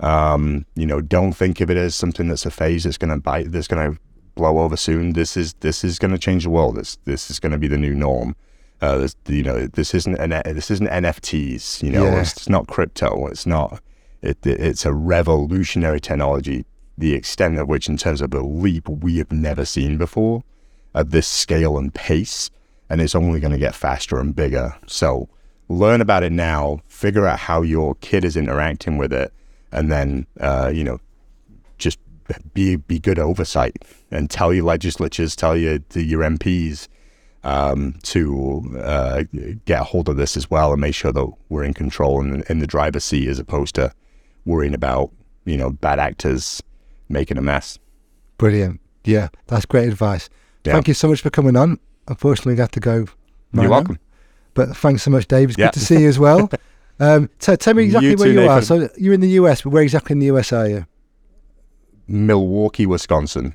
Um, 0.00 0.64
you 0.76 0.86
know, 0.86 1.00
don't 1.00 1.32
think 1.32 1.60
of 1.60 1.70
it 1.70 1.76
as 1.76 1.94
something 1.94 2.28
that's 2.28 2.46
a 2.46 2.50
phase 2.50 2.84
that's 2.84 2.98
going 2.98 3.10
to 3.10 3.20
bite, 3.20 3.50
that's 3.50 3.66
going 3.68 3.94
to 3.94 4.00
blow 4.34 4.58
over 4.60 4.76
soon. 4.76 5.14
This 5.14 5.36
is 5.36 5.54
this 5.60 5.82
is 5.82 5.98
going 5.98 6.12
to 6.12 6.18
change 6.18 6.44
the 6.44 6.50
world. 6.50 6.76
This 6.76 6.96
this 7.04 7.30
is 7.30 7.40
going 7.40 7.52
to 7.52 7.58
be 7.58 7.68
the 7.68 7.78
new 7.78 7.94
norm. 7.94 8.36
Uh, 8.80 8.98
this, 8.98 9.16
you 9.26 9.42
know, 9.42 9.66
this 9.66 9.92
isn't 9.92 10.14
an, 10.20 10.30
this 10.54 10.70
isn't 10.70 10.86
NFTs. 10.86 11.82
You 11.82 11.90
know, 11.90 12.04
Yeah. 12.04 12.20
it's, 12.20 12.36
it's 12.36 12.48
not 12.48 12.68
crypto. 12.68 13.26
It's 13.26 13.44
not. 13.46 13.80
It, 14.22 14.38
it 14.46 14.60
it's 14.60 14.86
a 14.86 14.92
revolutionary 14.92 16.00
technology. 16.00 16.64
The 16.96 17.14
extent 17.14 17.58
of 17.58 17.68
which, 17.68 17.88
in 17.88 17.96
terms 17.96 18.20
of 18.20 18.30
the 18.30 18.42
leap, 18.42 18.88
we 18.88 19.18
have 19.18 19.32
never 19.32 19.64
seen 19.64 19.98
before 19.98 20.44
at 20.94 21.10
this 21.10 21.26
scale 21.26 21.76
and 21.76 21.92
pace, 21.92 22.50
and 22.88 23.00
it's 23.00 23.14
only 23.16 23.40
going 23.40 23.52
to 23.52 23.58
get 23.58 23.74
faster 23.74 24.18
and 24.20 24.34
bigger. 24.34 24.76
So 24.86 25.28
learn 25.68 26.00
about 26.00 26.22
it 26.22 26.32
now, 26.32 26.80
figure 26.88 27.26
out 27.26 27.38
how 27.38 27.62
your 27.62 27.94
kid 27.96 28.24
is 28.24 28.36
interacting 28.36 28.98
with 28.98 29.12
it, 29.12 29.32
and 29.72 29.90
then 29.90 30.26
uh, 30.40 30.70
you 30.74 30.84
know 30.84 30.98
just 31.78 31.98
be 32.54 32.76
be 32.76 32.98
good 32.98 33.18
oversight 33.18 33.84
and 34.10 34.30
tell 34.30 34.52
your 34.52 34.64
legislatures, 34.64 35.36
tell 35.36 35.56
your 35.56 35.78
your 35.94 36.22
MPs 36.22 36.88
um, 37.44 37.94
to 38.02 38.78
uh, 38.82 39.24
get 39.64 39.80
a 39.80 39.84
hold 39.84 40.08
of 40.08 40.16
this 40.16 40.36
as 40.36 40.50
well 40.50 40.72
and 40.72 40.80
make 40.80 40.94
sure 40.94 41.12
that 41.12 41.32
we're 41.48 41.64
in 41.64 41.74
control 41.74 42.20
and 42.20 42.42
in 42.44 42.58
the 42.58 42.66
driver's 42.66 43.04
seat 43.04 43.28
as 43.28 43.38
opposed 43.38 43.74
to 43.76 43.92
worrying 44.44 44.74
about 44.74 45.10
you 45.44 45.56
know 45.56 45.70
bad 45.70 45.98
actors 45.98 46.62
making 47.08 47.38
a 47.38 47.42
mess. 47.42 47.78
Brilliant. 48.36 48.80
Yeah, 49.04 49.28
that's 49.46 49.64
great 49.64 49.88
advice. 49.88 50.28
Yeah. 50.64 50.72
Thank 50.74 50.88
you 50.88 50.94
so 50.94 51.08
much 51.08 51.22
for 51.22 51.30
coming 51.30 51.56
on. 51.56 51.78
Unfortunately, 52.08 52.54
I 52.54 52.60
have 52.60 52.70
to 52.72 52.80
go. 52.80 53.06
You're 53.52 53.70
welcome. 53.70 53.98
But 54.58 54.76
thanks 54.76 55.02
so 55.04 55.10
much, 55.10 55.26
Dave. 55.28 55.50
It's 55.50 55.58
Yeah. 55.58 55.66
good 55.66 55.74
to 55.74 55.80
see 55.80 56.00
you 56.02 56.08
as 56.08 56.18
well. 56.18 56.50
Um, 57.00 57.30
t- 57.38 57.56
tell 57.56 57.74
me 57.74 57.84
exactly 57.84 58.10
You 58.10 58.16
where 58.16 58.26
too, 58.26 58.32
you 58.34 58.40
are. 58.50 58.56
Nathan. 58.60 58.88
So 58.88 58.88
you're 58.98 59.14
in 59.14 59.20
the 59.20 59.28
US, 59.40 59.62
but 59.62 59.70
where 59.70 59.84
exactly 59.84 60.14
in 60.14 60.18
the 60.18 60.26
US 60.36 60.52
are 60.52 60.68
you? 60.68 60.84
Milwaukee, 62.08 62.86
Wisconsin. 62.86 63.54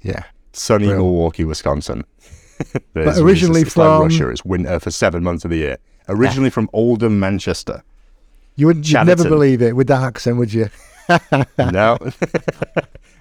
Yeah. 0.00 0.24
Sunny 0.52 0.88
Real. 0.88 0.96
Milwaukee, 0.96 1.44
Wisconsin. 1.44 2.04
It's- 2.96 3.18
originally 3.20 3.60
it's, 3.60 3.68
it's 3.68 3.76
like 3.76 3.86
from- 3.86 4.02
Russia. 4.02 4.28
It's 4.30 4.44
winter 4.44 4.80
for 4.80 4.90
seven 4.90 5.22
months 5.22 5.44
of 5.44 5.52
the 5.52 5.58
year. 5.58 5.78
Originally 6.08 6.50
from 6.50 6.68
Oldham, 6.72 7.20
Manchester. 7.20 7.84
You 8.56 8.66
would 8.66 8.92
never 8.92 9.28
believe 9.28 9.62
it 9.62 9.76
with 9.76 9.86
that 9.86 10.02
accent, 10.02 10.38
would 10.38 10.52
you? 10.52 10.68
no, 11.58 11.98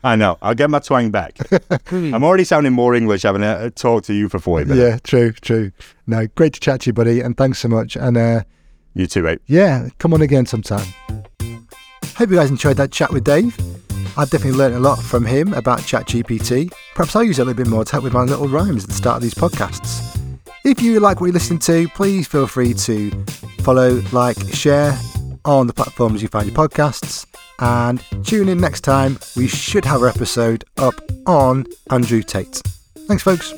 I 0.04 0.16
know. 0.16 0.38
I'll 0.42 0.56
get 0.56 0.70
my 0.70 0.80
twang 0.80 1.12
back. 1.12 1.38
I'm 1.92 2.24
already 2.24 2.44
sounding 2.44 2.74
more 2.74 2.96
English 2.96 3.24
having 3.24 3.44
uh, 3.44 3.70
talked 3.76 4.08
to 4.08 4.14
you 4.14 4.30
for 4.30 4.40
forty 4.40 4.66
minutes. 4.66 4.82
Yeah, 4.82 4.98
true, 5.04 5.32
true. 5.34 5.72
No, 6.08 6.28
great 6.36 6.54
to 6.54 6.60
chat 6.60 6.82
to 6.82 6.88
you, 6.90 6.94
buddy, 6.94 7.22
and 7.22 7.38
thanks 7.38 7.60
so 7.60 7.68
much. 7.68 7.96
And 7.96 8.18
uh, 8.18 8.42
You 8.96 9.06
too, 9.08 9.22
mate. 9.24 9.40
yeah, 9.48 9.90
come 10.00 10.14
on 10.14 10.22
again 10.22 10.46
sometime. 10.46 10.86
Hope 12.16 12.30
you 12.30 12.36
guys 12.36 12.50
enjoyed 12.50 12.78
that 12.78 12.92
chat 12.92 13.12
with 13.12 13.24
Dave. 13.24 13.58
I've 14.18 14.30
definitely 14.30 14.58
learned 14.58 14.76
a 14.76 14.80
lot 14.80 15.00
from 15.02 15.26
him 15.26 15.54
about 15.54 15.80
ChatGPT. 15.80 16.72
Perhaps 16.96 17.16
I'll 17.16 17.24
use 17.24 17.40
it 17.40 17.44
a 17.44 17.46
little 17.46 17.64
bit 17.64 17.70
more 17.70 17.86
to 17.86 17.92
help 17.94 18.04
with 18.04 18.14
my 18.14 18.24
little 18.24 18.48
rhymes 18.50 18.84
at 18.84 18.90
the 18.90 18.96
start 18.96 19.18
of 19.18 19.22
these 19.24 19.34
podcasts. 19.34 20.18
If 20.66 20.82
you 20.82 21.00
like 21.00 21.22
what 21.22 21.28
you're 21.28 21.34
listening 21.34 21.60
to, 21.60 21.88
please 21.90 22.28
feel 22.28 22.46
free 22.46 22.74
to 22.74 23.10
follow, 23.62 24.02
like, 24.12 24.38
share 24.54 24.98
on 25.46 25.66
the 25.68 25.74
platforms 25.74 26.22
you 26.22 26.28
find 26.28 26.46
your 26.48 26.56
podcasts. 26.56 27.26
And 27.62 28.04
tune 28.26 28.50
in 28.50 28.60
next 28.60 28.82
time. 28.82 29.20
We 29.38 29.48
should 29.48 29.86
have 29.86 30.02
our 30.02 30.08
episode 30.08 30.66
up 30.78 30.96
on 31.28 31.66
Andrew 31.92 32.24
Tate. 32.24 32.62
Thanks, 33.08 33.24
folks. 33.24 33.54